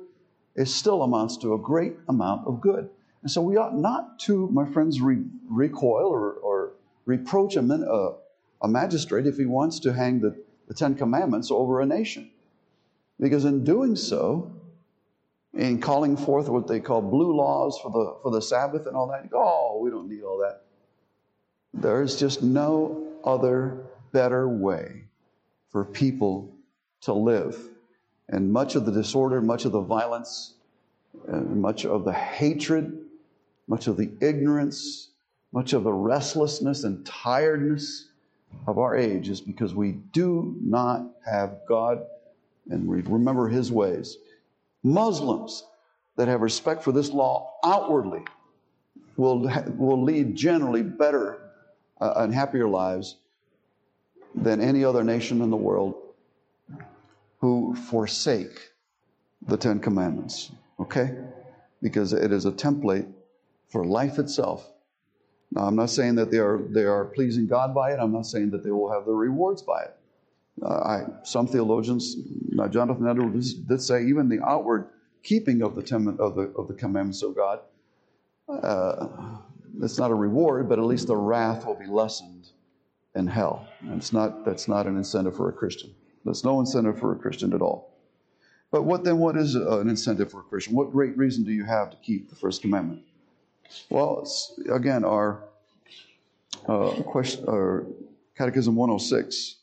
[0.56, 2.90] it still amounts to a great amount of good.
[3.22, 6.74] And so we ought not to, my friends, re- recoil or, or
[7.06, 8.16] reproach a, a,
[8.62, 12.30] a, magistrate if he wants to hang the, the Ten Commandments over a nation.
[13.20, 14.54] Because in doing so,
[15.54, 19.08] in calling forth what they call blue laws for the, for the Sabbath and all
[19.08, 20.62] that, oh, we don't need all that.
[21.74, 25.06] There is just no other better way
[25.72, 26.56] for people
[27.02, 27.58] to live.
[28.30, 30.54] And much of the disorder, much of the violence,
[31.28, 33.06] much of the hatred
[33.68, 35.10] much of the ignorance,
[35.52, 38.10] much of the restlessness and tiredness
[38.68, 42.06] of our age is because we do not have God
[42.70, 44.18] and we remember His ways.
[44.84, 45.64] Muslims
[46.16, 48.24] that have respect for this law outwardly
[49.18, 51.40] will, will lead generally better
[52.00, 53.18] uh, and happier lives
[54.36, 55.96] than any other nation in the world
[57.46, 58.72] who forsake
[59.48, 60.52] the Ten Commandments.
[60.80, 61.16] Okay?
[61.80, 63.08] Because it is a template
[63.68, 64.68] for life itself.
[65.52, 68.00] Now, I'm not saying that they are, they are pleasing God by it.
[68.00, 69.96] I'm not saying that they will have the rewards by it.
[70.64, 72.16] Uh, I, some theologians,
[72.50, 74.88] now Jonathan Edwards did say even the outward
[75.22, 77.60] keeping of the, tem- of the, of the commandments of God,
[78.50, 79.06] uh,
[79.84, 82.48] it's not a reward, but at least the wrath will be lessened
[83.14, 83.68] in hell.
[83.82, 85.94] And it's not, that's not an incentive for a Christian.
[86.26, 87.94] There's no incentive for a Christian at all.
[88.72, 90.76] But what then, what is an incentive for a Christian?
[90.76, 93.04] What great reason do you have to keep the first commandment?
[93.90, 94.28] Well,
[94.70, 95.44] again, our
[96.68, 97.86] uh, question, our
[98.36, 99.56] Catechism 106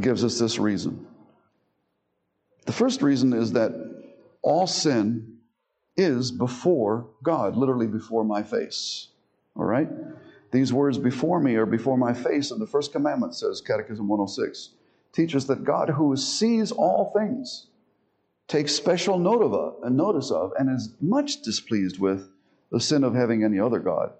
[0.00, 1.06] gives us this reason.
[2.66, 3.72] The first reason is that
[4.42, 5.38] all sin
[5.96, 9.08] is before God, literally before my face.
[9.56, 9.88] All right?
[10.52, 14.70] These words before me are before my face, and the first commandment says, Catechism 106,
[15.16, 17.68] teaches that God who sees all things
[18.48, 22.28] takes special note of and notice of and is much displeased with
[22.70, 24.12] the sin of having any other God.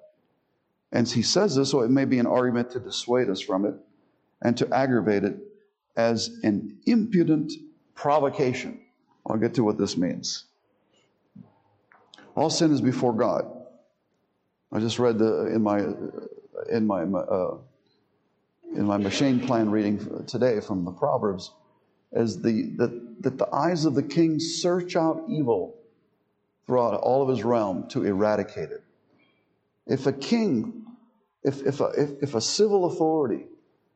[0.91, 3.75] And he says this so it may be an argument to dissuade us from it
[4.43, 5.37] and to aggravate it
[5.97, 7.53] as an impudent
[7.95, 8.81] provocation.
[9.27, 10.45] I'll get to what this means.
[12.35, 13.51] All sin is before God.
[14.73, 15.79] I just read the, in my
[16.71, 17.59] in my uh,
[18.77, 21.53] in my M'Cheyne plan reading today from the Proverbs
[22.13, 25.75] as the, that, that the eyes of the king search out evil
[26.67, 28.83] throughout all of his realm to eradicate it.
[29.87, 30.85] If a king,
[31.43, 33.47] if, if, a, if, if a civil authority,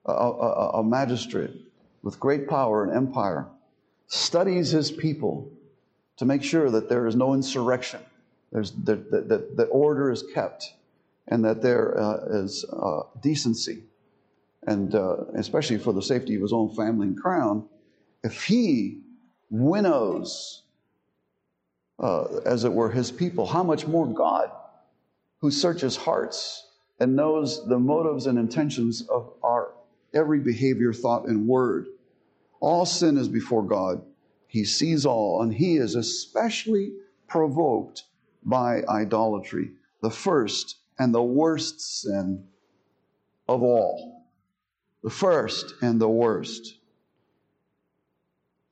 [0.07, 1.55] a, a, a magistrate
[2.03, 3.47] with great power and empire,
[4.07, 5.51] studies his people
[6.17, 8.01] to make sure that there is no insurrection,
[8.53, 10.75] there's, that, that, that, order is kept,
[11.29, 13.85] and that there uh, is uh, decency,
[14.67, 17.67] and uh, especially for the safety of his own family and crown,
[18.23, 19.01] if he
[19.51, 20.63] winnows,
[21.99, 24.51] uh, as it were, his people, how much more God,
[25.41, 26.67] who searches hearts
[26.99, 29.73] and knows the motives and intentions of our
[30.13, 31.87] every behavior, thought, and word.
[32.61, 34.03] All sin is before God.
[34.47, 36.93] He sees all, and he is especially
[37.29, 38.05] provoked
[38.45, 39.71] by idolatry,
[40.03, 42.45] the first and the worst sin
[43.49, 44.20] of all.
[45.03, 46.77] The first and the worst.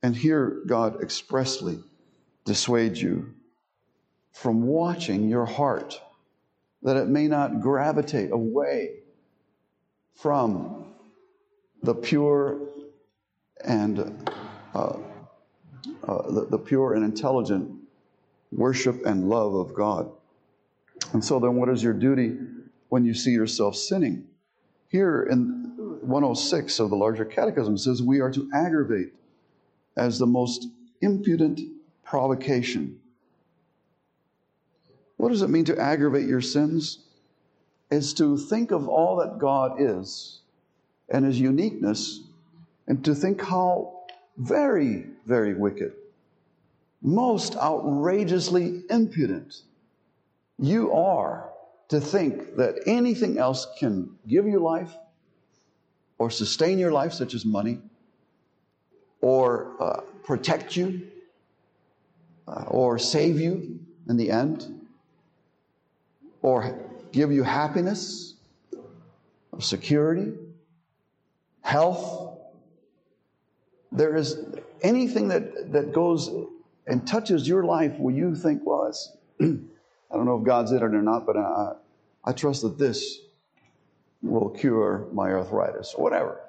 [0.01, 1.79] And here, God expressly
[2.45, 3.33] dissuades you
[4.31, 5.99] from watching your heart,
[6.83, 8.99] that it may not gravitate away
[10.15, 10.85] from
[11.83, 12.59] the pure
[13.65, 14.29] and
[14.73, 14.97] uh,
[16.07, 17.69] uh, the, the pure and intelligent
[18.51, 20.09] worship and love of God.
[21.13, 22.37] And so, then, what is your duty
[22.89, 24.27] when you see yourself sinning?
[24.89, 25.58] Here in
[26.09, 29.13] 106 of the larger catechism says we are to aggravate
[29.95, 30.67] as the most
[31.01, 31.59] impudent
[32.03, 32.99] provocation.
[35.17, 36.99] What does it mean to aggravate your sins?
[37.91, 40.41] Is to think of all that God is
[41.09, 42.21] and his uniqueness
[42.87, 44.03] and to think how
[44.37, 45.93] very, very wicked,
[47.01, 49.61] most outrageously impudent
[50.57, 51.49] you are
[51.89, 54.93] to think that anything else can give you life
[56.19, 57.79] or sustain your life, such as money,
[59.21, 61.07] or uh, protect you
[62.47, 64.79] uh, or save you in the end
[66.41, 66.79] or
[67.11, 68.35] give you happiness
[69.51, 70.33] or security,
[71.61, 72.37] health.
[73.91, 74.45] There is
[74.81, 76.29] anything that, that goes
[76.87, 78.91] and touches your life where you think, well,
[79.41, 81.73] I don't know if God's in it or not, but I,
[82.25, 83.19] I trust that this
[84.21, 86.39] will cure my arthritis or whatever.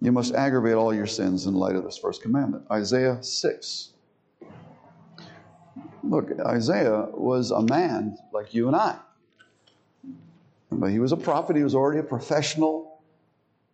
[0.00, 2.64] You must aggravate all your sins in light of this first commandment.
[2.70, 3.92] Isaiah 6.
[6.02, 8.96] Look, Isaiah was a man like you and I.
[10.72, 13.00] But he was a prophet, he was already a professional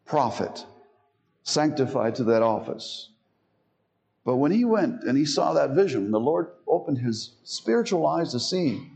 [0.05, 0.65] prophet,
[1.45, 3.11] sanctified to that office.
[4.25, 8.33] But when he went and he saw that vision, the Lord opened his spiritual eyes
[8.33, 8.91] to see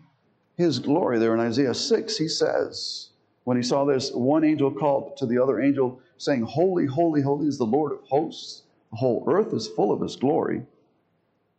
[0.57, 2.16] his glory there in Isaiah 6.
[2.16, 3.10] He says,
[3.50, 7.48] when he saw this, one angel called to the other angel, saying, Holy, holy, holy
[7.48, 8.62] is the Lord of hosts.
[8.92, 10.62] The whole earth is full of his glory.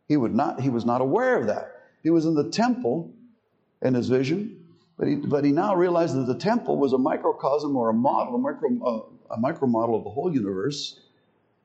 [0.08, 1.82] He, would not, he was not aware of that.
[2.02, 3.12] He was in the temple
[3.82, 4.64] in his vision,
[4.96, 8.36] but he, but he now realized that the temple was a microcosm or a model,
[8.36, 10.98] a micro, uh, a micro model of the whole universe.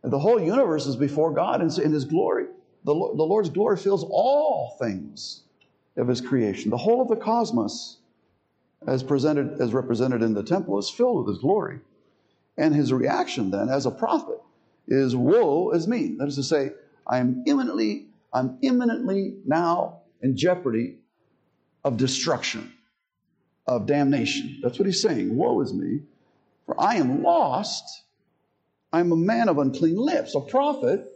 [0.04, 2.48] And the whole universe is before God in, in his glory.
[2.84, 5.44] The, the Lord's glory fills all things
[5.96, 6.70] of his creation.
[6.70, 8.00] The whole of the cosmos,
[8.86, 11.80] as presented as represented in the temple, is filled with his glory.
[12.58, 14.40] And his reaction then, as a prophet,
[14.88, 16.16] is woe is me.
[16.18, 16.72] That is to say,
[17.06, 20.98] I am imminently, I'm imminently now in jeopardy
[21.84, 22.74] of destruction,
[23.66, 24.60] of damnation.
[24.62, 25.36] That's what he's saying.
[25.36, 26.02] Woe is me,
[26.66, 28.04] for I am lost.
[28.92, 31.14] I'm a man of unclean lips, a prophet,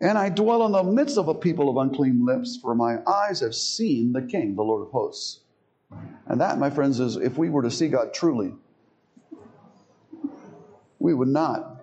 [0.00, 3.40] and I dwell in the midst of a people of unclean lips, for my eyes
[3.40, 5.40] have seen the King, the Lord of hosts.
[6.26, 8.54] And that, my friends, is if we were to see God truly,
[10.98, 11.80] we would not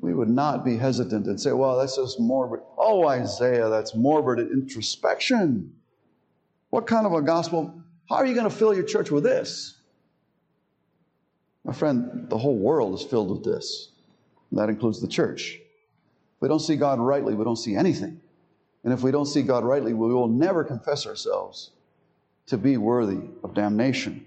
[0.00, 2.60] we would not be hesitant and say, well, that's just morbid.
[2.76, 5.74] Oh, Isaiah, that's morbid introspection.
[6.70, 7.82] What kind of a gospel?
[8.08, 9.76] How are you going to fill your church with this?
[11.64, 13.90] My friend, the whole world is filled with this.
[14.52, 15.58] That includes the church.
[15.58, 18.20] If we don't see God rightly, we don't see anything.
[18.84, 21.72] And if we don't see God rightly, we will never confess ourselves
[22.48, 24.26] to be worthy of damnation,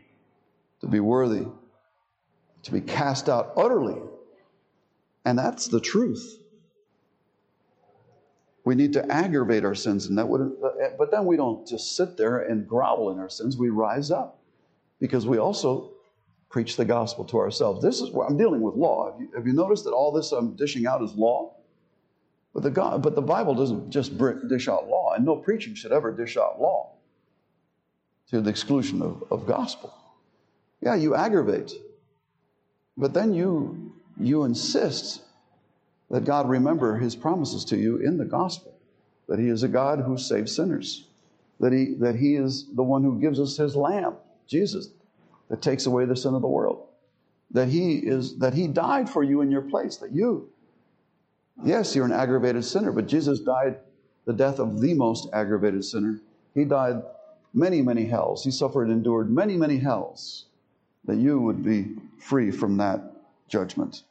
[0.80, 1.46] to be worthy
[2.64, 4.02] to be cast out utterly.
[5.26, 6.38] And that's the truth.
[8.64, 10.56] We need to aggravate our sins, and that would,
[10.98, 13.58] but then we don't just sit there and grovel in our sins.
[13.58, 14.40] We rise up
[15.00, 15.94] because we also
[16.50, 17.82] preach the gospel to ourselves.
[17.82, 19.12] This is where I'm dealing with law.
[19.12, 21.56] Have you, have you noticed that all this I'm dishing out is law?
[22.54, 24.16] But the, God, but the Bible doesn't just
[24.48, 26.92] dish out law, and no preaching should ever dish out law
[28.32, 29.94] to the exclusion of, of gospel.
[30.82, 31.74] Yeah, you aggravate.
[32.98, 35.22] But then you you insist
[36.10, 38.78] that God remember his promises to you in the gospel,
[39.28, 41.08] that he is a God who saves sinners,
[41.60, 44.16] that he that he is the one who gives us his lamb,
[44.48, 44.90] Jesus,
[45.50, 46.88] that takes away the sin of the world.
[47.52, 50.50] That he is that he died for you in your place, that you
[51.64, 53.78] Yes, you're an aggravated sinner, but Jesus died
[54.26, 56.20] the death of the most aggravated sinner.
[56.56, 57.02] He died
[57.54, 58.44] many, many hells.
[58.44, 60.46] He suffered and endured many, many hells
[61.06, 63.02] that you would be free from that
[63.48, 64.04] judgment.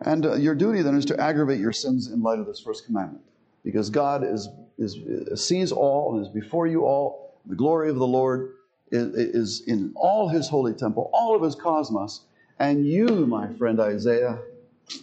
[0.00, 2.86] And uh, your duty then is to aggravate your sins in light of this first
[2.86, 3.24] commandment,
[3.64, 4.96] because God is, is,
[5.34, 7.34] sees all and is before you all.
[7.46, 8.54] The glory of the Lord
[8.90, 12.22] is, is in all his holy temple, all of his cosmos.
[12.58, 14.38] And you, my friend Isaiah,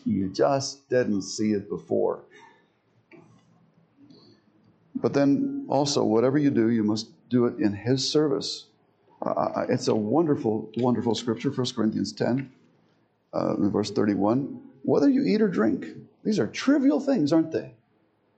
[0.05, 2.23] you just didn't see it before.
[4.95, 8.65] But then also, whatever you do, you must do it in His service.
[9.21, 12.51] Uh, it's a wonderful, wonderful scripture, 1 Corinthians 10,
[13.33, 14.61] uh, verse 31.
[14.83, 15.87] Whether you eat or drink,
[16.23, 17.73] these are trivial things, aren't they?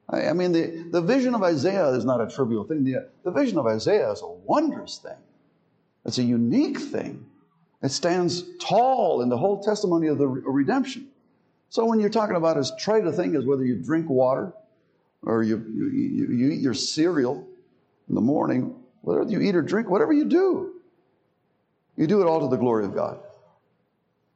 [0.09, 2.83] I, I mean, the, the vision of Isaiah is not a trivial thing.
[2.83, 5.17] The, the vision of Isaiah is a wondrous thing,
[6.05, 7.25] it's a unique thing.
[7.83, 11.09] It stands tall in the whole testimony of the redemption.
[11.69, 14.51] So when you're talking about as trite a thing as whether you drink water
[15.23, 17.47] or you, you, you eat your cereal
[18.09, 20.73] in the morning, whether you eat or drink, whatever you do,
[21.95, 23.19] you do it all to the glory of God.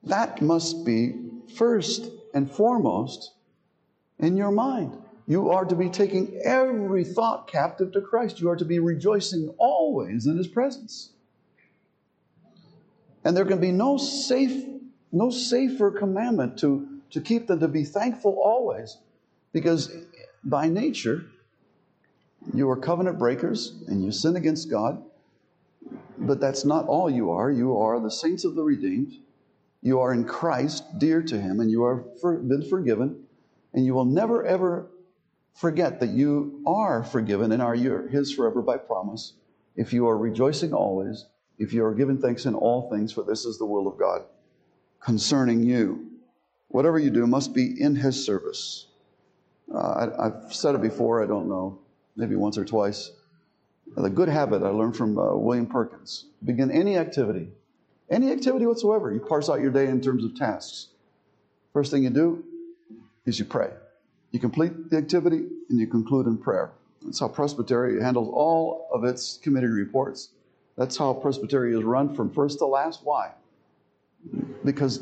[0.03, 1.15] That must be
[1.55, 3.33] first and foremost
[4.19, 4.97] in your mind.
[5.27, 8.41] You are to be taking every thought captive to Christ.
[8.41, 11.11] You are to be rejoicing always in His presence.
[13.23, 14.65] And there can be no safe,
[15.11, 18.97] no safer commandment to to keep them to be thankful always.
[19.53, 19.91] Because
[20.43, 21.25] by nature,
[22.53, 25.03] you are covenant breakers and you sin against God.
[26.17, 27.51] But that's not all you are.
[27.51, 29.13] You are the saints of the redeemed.
[29.81, 33.23] You are in Christ, dear to Him, and you are for, been forgiven.
[33.73, 34.89] And you will never, ever
[35.53, 39.33] forget that you are forgiven and are His forever by promise.
[39.75, 41.25] If you are rejoicing always,
[41.57, 44.23] if you are giving thanks in all things, for this is the will of God
[44.99, 46.07] concerning you.
[46.67, 48.87] Whatever you do must be in His service.
[49.73, 51.79] Uh, I, have said it before, I don't know,
[52.15, 53.11] maybe once or twice.
[53.95, 57.49] The good habit I learned from uh, William Perkins begin any activity,
[58.09, 59.13] any activity whatsoever.
[59.13, 60.87] You parse out your day in terms of tasks.
[61.73, 62.43] First thing you do
[63.25, 63.69] is you pray.
[64.31, 66.71] You complete the activity and you conclude in prayer.
[67.03, 70.29] That's how Presbytery handles all of its committee reports.
[70.77, 73.01] That's how Presbytery is run from first to last.
[73.03, 73.31] Why?
[74.63, 75.01] Because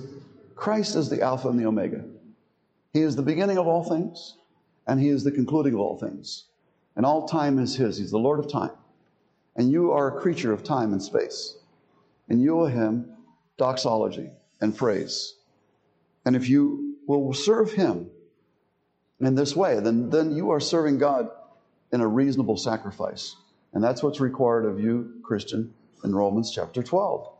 [0.56, 2.04] Christ is the Alpha and the Omega.
[2.94, 4.38] He is the beginning of all things,
[4.90, 6.46] and He is the concluding of all things.
[6.96, 7.98] And all time is His.
[7.98, 8.72] He's the Lord of time.
[9.56, 11.58] And you are a creature of time and space.
[12.28, 13.12] And you owe Him
[13.58, 15.36] doxology and praise.
[16.26, 18.10] And if you will serve Him
[19.20, 21.30] in this way, then, then you are serving God
[21.92, 23.36] in a reasonable sacrifice.
[23.74, 25.72] And that's what's required of you, Christian,
[26.04, 27.32] in Romans chapter 12.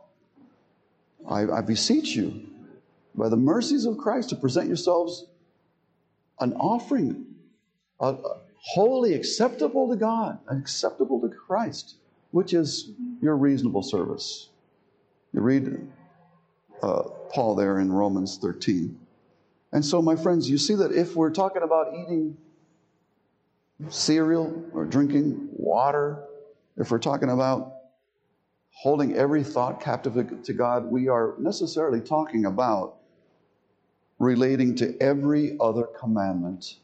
[1.28, 2.46] I, I beseech you,
[3.14, 5.26] by the mercies of Christ to present yourselves
[6.38, 7.26] an offering,
[8.00, 8.16] a
[8.56, 11.96] wholly acceptable to God, acceptable to Christ,
[12.30, 12.90] which is
[13.20, 14.48] your reasonable service.
[15.32, 15.88] You read
[16.82, 18.98] uh, Paul there in Romans 13.
[19.72, 22.36] And so, my friends, you see that if we're talking about eating
[23.88, 26.24] cereal or drinking water,
[26.76, 27.74] if we're talking about
[28.72, 32.96] holding every thought captive to God, we are necessarily talking about
[34.18, 36.76] relating to every other commandment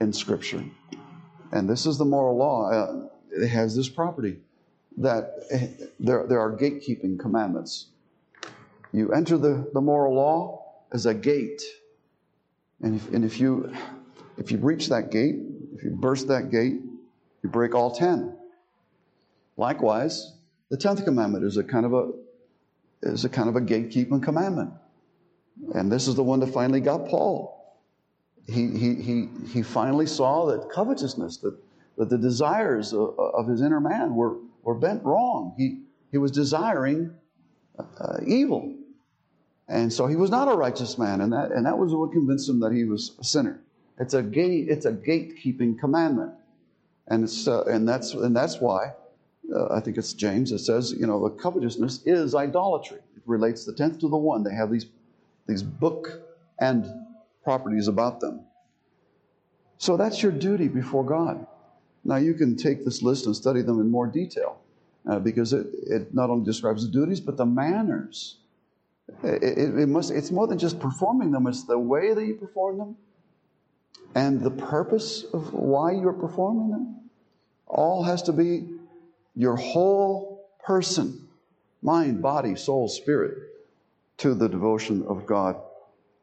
[0.00, 0.64] in Scripture.
[1.52, 2.70] And this is the moral law.
[2.70, 4.38] Uh, it has this property
[4.98, 5.68] that eh,
[6.00, 7.86] there, there are gatekeeping commandments.
[8.92, 11.62] You enter the, the moral law as a gate.
[12.82, 13.72] And if, and if you
[14.38, 15.36] if you breach that gate,
[15.74, 16.80] if you burst that gate,
[17.42, 18.36] you break all ten.
[19.56, 20.34] Likewise,
[20.70, 22.12] the tenth commandment is a kind of a
[23.02, 24.70] is a kind of a gatekeeping commandment.
[25.74, 27.55] And this is the one that finally got Paul.
[28.48, 31.56] He, he, he, finally saw that covetousness, that,
[31.98, 35.54] that the desires of, of his inner man were, were bent wrong.
[35.56, 35.80] He,
[36.12, 37.12] he was desiring
[37.78, 38.72] uh, evil.
[39.68, 42.48] And so he was not a righteous man, and that, and that was what convinced
[42.48, 43.60] him that he was a sinner.
[43.98, 46.32] It's a gate, it's a gatekeeping commandment.
[47.08, 48.92] And, it's, uh, and, that's, and that's why,
[49.52, 52.98] uh, I think it's James, it says, you know, the covetousness is idolatry.
[53.16, 54.44] It relates the tenth to the one.
[54.44, 54.86] They have these
[55.46, 56.22] these book
[56.60, 57.05] and
[57.46, 58.40] properties about them.
[59.78, 61.46] So that's your duty before God.
[62.04, 64.58] Now you can take this list and study them in more detail.
[65.08, 68.38] uh, because it, it not only describes the duties, but the manners.
[69.22, 72.34] It, it, it must, it's more than just performing them, it's the way that you
[72.34, 72.96] perform them
[74.14, 76.96] and the purpose of why you're performing them.
[77.66, 78.68] All has to be
[79.34, 81.22] your whole person
[81.82, 83.34] mind, body, soul, spirit
[84.18, 85.56] to the devotion of God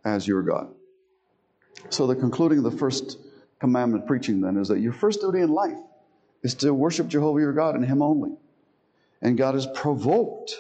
[0.04, 0.68] as your God.
[1.90, 3.18] So, the concluding of the first
[3.60, 5.78] commandment preaching then is that your first duty in life
[6.44, 8.32] is to worship Jehovah your God and Him only.
[9.22, 10.56] And God is provoked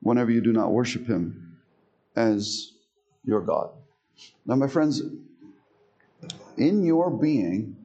[0.00, 1.56] whenever you do not worship Him
[2.16, 2.72] as
[3.24, 3.70] your God.
[4.44, 5.02] Now, my friends,
[6.56, 7.76] in your being,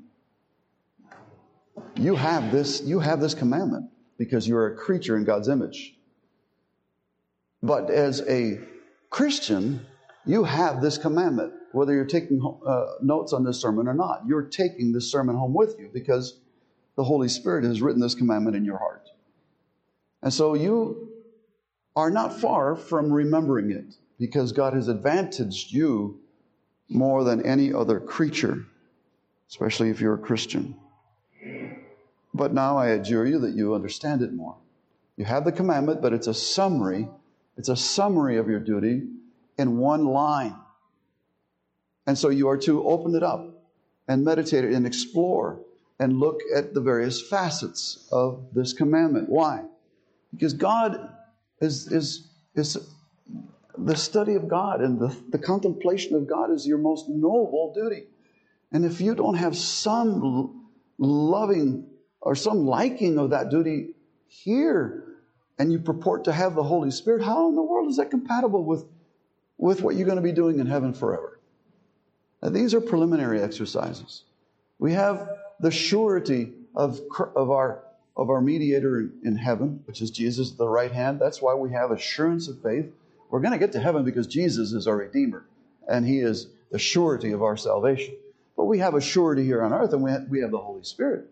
[1.96, 5.96] you have this, you have this commandment because you're a creature in God's image.
[7.62, 8.60] But as a
[9.10, 9.86] Christian,
[10.26, 14.24] you have this commandment, whether you're taking uh, notes on this sermon or not.
[14.28, 16.40] You're taking this sermon home with you because
[16.96, 19.10] the Holy Spirit has written this commandment in your heart.
[20.22, 21.14] And so you
[21.96, 26.20] are not far from remembering it because God has advantaged you
[26.90, 28.66] more than any other creature,
[29.50, 30.76] especially if you're a Christian.
[32.34, 34.56] But now I adjure you that you understand it more.
[35.16, 37.08] You have the commandment, but it's a summary.
[37.58, 39.04] It's a summary of your duty
[39.58, 40.56] in one line.
[42.08, 43.46] And so you are to open it up
[44.08, 45.60] and meditate it and explore
[46.00, 49.30] and look at the various facets of this commandment.
[49.30, 49.66] Why?
[50.32, 51.10] Because God
[51.60, 52.78] is, is, is
[53.78, 58.04] the study of God and the, the contemplation of God is your most noble duty.
[58.72, 60.66] And if you don't have some
[60.98, 61.88] loving
[62.22, 63.96] or some liking of that duty
[64.28, 65.04] here,
[65.60, 68.64] and you purport to have the Holy Spirit, how in the world is that compatible
[68.64, 68.86] with,
[69.58, 71.37] with what you're going to be doing in heaven forever?
[72.42, 74.24] Now, these are preliminary exercises.
[74.80, 75.28] We have
[75.60, 77.02] the surety of,
[77.36, 77.84] of, our,
[78.16, 81.20] of our mediator in heaven, which is Jesus at the right hand.
[81.20, 82.86] That's why we have assurance of faith.
[83.30, 85.46] We're going to get to heaven because Jesus is our Redeemer,
[85.88, 88.16] and He is the surety of our salvation.
[88.56, 90.84] But we have a surety here on earth, and we have, we have the Holy
[90.84, 91.26] Spirit.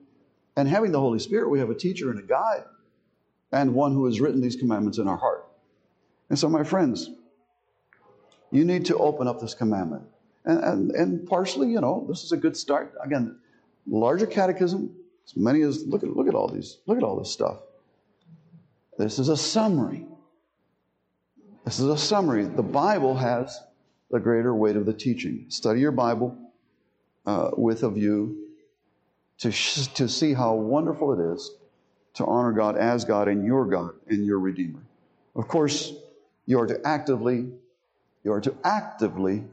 [0.58, 2.64] And having the Holy Spirit, we have a teacher and a guide,
[3.51, 5.45] and one who has written these commandments in our heart.
[6.30, 7.10] And so, my friends,
[8.51, 10.03] you need to open up this commandment.
[10.46, 12.93] And, and, and partially, you know, this is a good start.
[13.04, 13.38] Again,
[13.88, 17.32] larger catechism, as many as, look at, look at all these, look at all this
[17.32, 17.58] stuff.
[18.98, 20.06] This is a summary.
[21.66, 22.46] This is a summary.
[22.46, 23.60] The Bible has
[24.12, 25.46] the greater weight of the teaching.
[25.50, 26.38] Study your Bible
[27.26, 28.50] uh, with a view
[29.39, 31.52] to, sh- to see how wonderful it is
[32.14, 34.80] to honor God as God and your God and your Redeemer.
[35.36, 35.93] Of course,
[36.46, 37.50] you are to actively,
[38.24, 39.43] you are to actively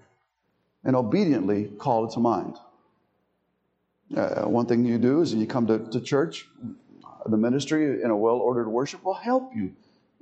[0.84, 2.56] and obediently call it to mind.
[4.16, 6.46] Uh, one thing you do is you come to, to church,
[7.26, 9.72] the ministry in a well ordered worship will help you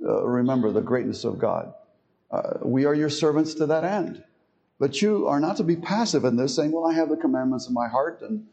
[0.05, 1.73] uh, remember the greatness of God.
[2.29, 4.23] Uh, we are your servants to that end.
[4.79, 7.67] But you are not to be passive in this, saying, Well, I have the commandments
[7.67, 8.45] in my heart and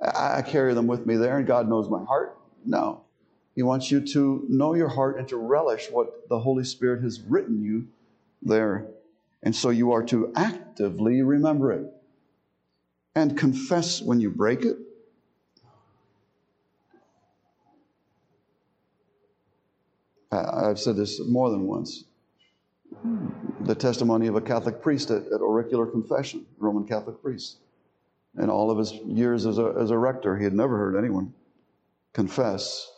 [0.00, 2.38] I, I carry them with me there, and God knows my heart.
[2.64, 3.02] No.
[3.54, 7.20] He wants you to know your heart and to relish what the Holy Spirit has
[7.20, 7.88] written you
[8.42, 8.86] there.
[9.42, 11.92] And so you are to actively remember it
[13.14, 14.76] and confess when you break it.
[20.32, 22.04] I've said this more than once
[23.60, 27.56] the testimony of a Catholic priest at, at auricular confession, Roman Catholic priest.
[28.38, 31.32] In all of his years as a, as a rector, he had never heard anyone
[32.12, 32.90] confess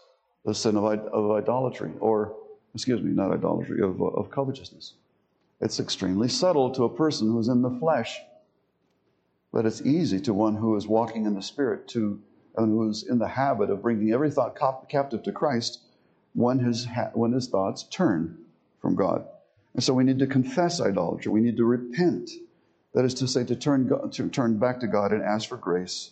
[0.44, 2.34] the sin of, of idolatry, or,
[2.74, 4.94] excuse me, not idolatry, of, of covetousness.
[5.60, 8.20] It's extremely subtle to a person who's in the flesh,
[9.52, 12.20] but it's easy to one who is walking in the Spirit, to
[12.56, 15.80] and who is in the habit of bringing every thought captive to Christ
[16.34, 18.36] when his, when his thoughts turn
[18.82, 19.26] from God.
[19.74, 21.30] And so we need to confess idolatry.
[21.30, 22.30] We need to repent.
[22.94, 26.10] That is to say, to turn, to turn back to God and ask for grace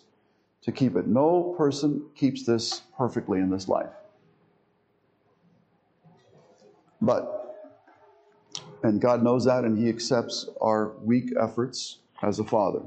[0.63, 1.07] to keep it.
[1.07, 3.91] No person keeps this perfectly in this life.
[7.01, 7.36] But,
[8.87, 12.83] and God knows that, and He accepts our weak efforts as a father.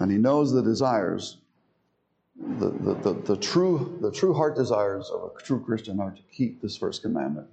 [0.00, 1.38] And He knows the desires,
[2.36, 6.22] the, the, the, the, true, the true heart desires of a true Christian are to
[6.32, 7.46] keep this first commandment.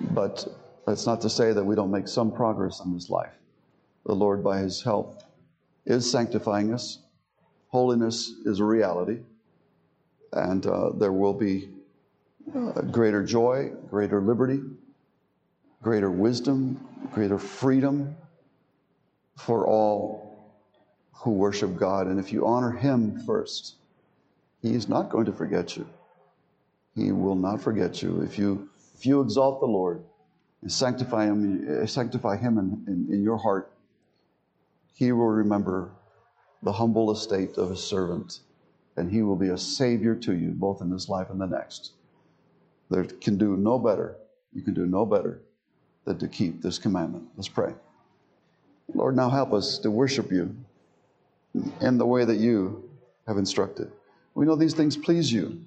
[0.00, 0.46] But
[0.86, 3.32] that's not to say that we don't make some progress in this life.
[4.06, 5.22] The Lord, by His help,
[5.84, 6.98] is sanctifying us.
[7.68, 9.20] Holiness is a reality,
[10.32, 11.68] and uh, there will be
[12.54, 14.60] uh, greater joy, greater liberty,
[15.86, 18.16] greater wisdom, greater freedom
[19.36, 20.52] for all
[21.12, 22.08] who worship God.
[22.08, 23.76] And if you honor Him first,
[24.62, 25.86] He is not going to forget you.
[26.96, 28.22] He will not forget you.
[28.22, 30.02] If you, if you exalt the Lord
[30.60, 33.70] and sanctify Him, sanctify Him in, in, in your heart,
[34.92, 35.92] He will remember
[36.64, 38.40] the humble estate of His servant,
[38.96, 41.92] and He will be a Savior to you, both in this life and the next.
[42.90, 44.16] There can do no better.
[44.52, 45.42] You can do no better
[46.06, 47.24] than to keep this commandment.
[47.36, 47.74] Let's pray.
[48.94, 50.56] Lord, now help us to worship you
[51.80, 52.88] in the way that you
[53.26, 53.90] have instructed.
[54.34, 55.60] We know these things please you.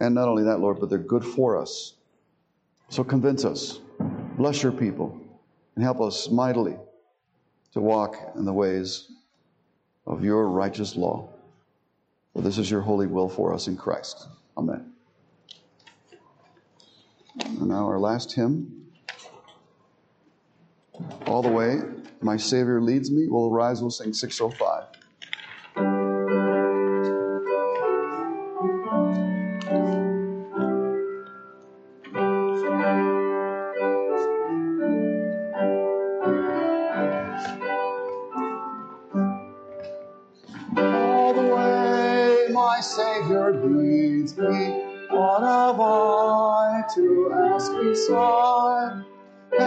[0.00, 1.94] And not only that, Lord, but they're good for us.
[2.88, 3.78] So convince us,
[4.36, 5.20] bless your people,
[5.76, 6.76] and help us mightily
[7.72, 9.10] to walk in the ways
[10.06, 11.28] of your righteous law.
[12.32, 14.26] For this is your holy will for us in Christ.
[14.56, 14.92] Amen.
[17.44, 18.81] And now our last hymn.
[21.26, 21.80] All the way,
[22.20, 23.26] my Savior leads me.
[23.28, 24.84] We'll rise, we'll sing 605.